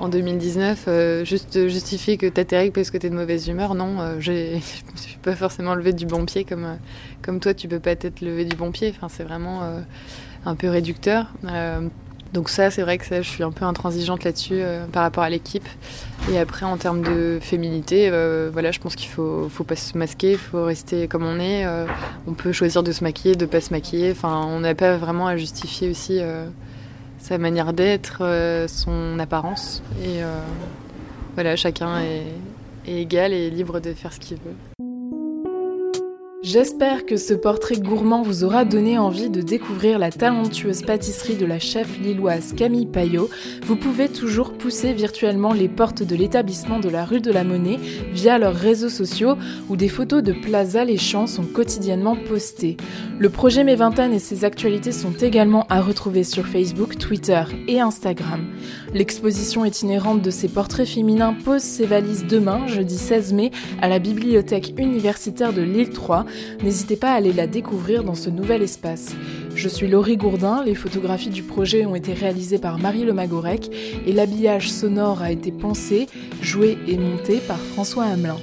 en 0.00 0.08
2019. 0.08 0.84
Euh, 0.88 1.24
juste 1.24 1.68
justifier 1.68 2.16
que 2.16 2.26
t'as 2.26 2.44
tes 2.44 2.56
règles 2.56 2.72
parce 2.72 2.90
que 2.90 2.98
t'es 2.98 3.08
de 3.08 3.14
mauvaise 3.14 3.48
humeur, 3.48 3.74
non, 3.74 4.00
euh, 4.00 4.16
je 4.20 4.58
suis 4.96 5.18
pas 5.22 5.34
forcément 5.34 5.74
levé 5.74 5.92
du 5.92 6.06
bon 6.06 6.24
pied 6.26 6.44
comme, 6.44 6.78
comme 7.22 7.40
toi, 7.40 7.54
tu 7.54 7.68
peux 7.68 7.80
pas 7.80 7.92
être 7.92 8.20
levé 8.20 8.44
du 8.44 8.56
bon 8.56 8.70
pied. 8.70 8.92
Enfin, 8.94 9.08
c'est 9.08 9.24
vraiment 9.24 9.62
un 10.48 10.54
peu 10.54 10.68
réducteur. 10.68 11.26
Donc 12.32 12.50
ça, 12.50 12.70
c'est 12.70 12.82
vrai 12.82 12.98
que 12.98 13.06
ça, 13.06 13.22
je 13.22 13.28
suis 13.28 13.42
un 13.42 13.50
peu 13.50 13.64
intransigeante 13.64 14.24
là-dessus 14.24 14.60
euh, 14.60 14.84
par 14.86 15.02
rapport 15.02 15.22
à 15.22 15.30
l'équipe. 15.30 15.66
Et 16.30 16.38
après, 16.38 16.66
en 16.66 16.76
termes 16.76 17.02
de 17.02 17.38
féminité, 17.40 18.10
euh, 18.12 18.50
voilà, 18.52 18.70
je 18.70 18.80
pense 18.80 18.96
qu'il 18.96 19.08
faut, 19.08 19.48
faut 19.48 19.64
pas 19.64 19.76
se 19.76 19.96
masquer, 19.96 20.32
il 20.32 20.38
faut 20.38 20.64
rester 20.64 21.08
comme 21.08 21.24
on 21.24 21.40
est. 21.40 21.64
Euh, 21.64 21.86
on 22.26 22.34
peut 22.34 22.52
choisir 22.52 22.82
de 22.82 22.92
se 22.92 23.02
maquiller, 23.02 23.34
de 23.34 23.46
pas 23.46 23.62
se 23.62 23.72
maquiller. 23.72 24.10
Enfin, 24.10 24.44
on 24.46 24.60
n'a 24.60 24.74
pas 24.74 24.96
vraiment 24.98 25.26
à 25.26 25.36
justifier 25.36 25.88
aussi 25.90 26.20
sa 27.18 27.38
manière 27.38 27.72
d'être, 27.72 28.22
son 28.68 29.18
apparence. 29.18 29.82
Et 30.02 30.20
voilà, 31.34 31.56
chacun 31.56 32.00
est 32.00 33.00
égal 33.00 33.32
et 33.32 33.48
libre 33.48 33.80
de 33.80 33.94
faire 33.94 34.12
ce 34.12 34.20
qu'il 34.20 34.36
veut. 34.36 34.87
J'espère 36.40 37.04
que 37.04 37.16
ce 37.16 37.34
portrait 37.34 37.80
gourmand 37.80 38.22
vous 38.22 38.44
aura 38.44 38.64
donné 38.64 38.96
envie 38.96 39.28
de 39.28 39.42
découvrir 39.42 39.98
la 39.98 40.12
talentueuse 40.12 40.82
pâtisserie 40.82 41.34
de 41.34 41.44
la 41.44 41.58
chef 41.58 41.98
lilloise 41.98 42.52
Camille 42.52 42.86
Payot. 42.86 43.28
Vous 43.66 43.74
pouvez 43.74 44.08
toujours 44.08 44.52
pousser 44.52 44.92
virtuellement 44.92 45.52
les 45.52 45.68
portes 45.68 46.04
de 46.04 46.14
l'établissement 46.14 46.78
de 46.78 46.88
la 46.88 47.04
rue 47.04 47.20
de 47.20 47.32
la 47.32 47.42
Monnaie 47.42 47.80
via 48.12 48.38
leurs 48.38 48.54
réseaux 48.54 48.88
sociaux 48.88 49.34
où 49.68 49.76
des 49.76 49.88
photos 49.88 50.22
de 50.22 50.32
plats 50.32 50.78
alléchants 50.78 51.26
sont 51.26 51.42
quotidiennement 51.42 52.14
postées. 52.14 52.76
Le 53.18 53.30
projet 53.30 53.64
Mes 53.64 53.74
Vingtaines 53.74 54.12
et 54.12 54.20
ses 54.20 54.44
actualités 54.44 54.92
sont 54.92 55.14
également 55.14 55.66
à 55.68 55.80
retrouver 55.80 56.22
sur 56.22 56.46
Facebook, 56.46 56.98
Twitter 56.98 57.42
et 57.66 57.80
Instagram. 57.80 58.46
L'exposition 58.94 59.64
itinérante 59.64 60.22
de 60.22 60.30
ces 60.30 60.48
portraits 60.48 60.88
féminins 60.88 61.34
pose 61.34 61.62
ses 61.62 61.84
valises 61.84 62.26
demain, 62.26 62.66
jeudi 62.66 62.96
16 62.96 63.32
mai, 63.34 63.50
à 63.82 63.88
la 63.88 63.98
bibliothèque 63.98 64.74
universitaire 64.78 65.52
de 65.52 65.62
Lille 65.62 65.90
3 65.90 66.24
N'hésitez 66.62 66.96
pas 66.96 67.12
à 67.12 67.16
aller 67.16 67.32
la 67.32 67.46
découvrir 67.46 68.02
dans 68.02 68.14
ce 68.14 68.30
nouvel 68.30 68.62
espace. 68.62 69.14
Je 69.54 69.68
suis 69.68 69.88
Laurie 69.88 70.16
Gourdin, 70.16 70.62
les 70.64 70.74
photographies 70.74 71.28
du 71.28 71.42
projet 71.42 71.84
ont 71.84 71.94
été 71.94 72.14
réalisées 72.14 72.58
par 72.58 72.78
Marie 72.78 73.04
Lemagorec 73.04 73.70
et 74.06 74.12
l'habillage 74.12 74.70
sonore 74.70 75.20
a 75.20 75.32
été 75.32 75.52
pensé, 75.52 76.06
joué 76.40 76.78
et 76.86 76.96
monté 76.96 77.38
par 77.38 77.58
François 77.58 78.04
Hamelin. 78.04 78.38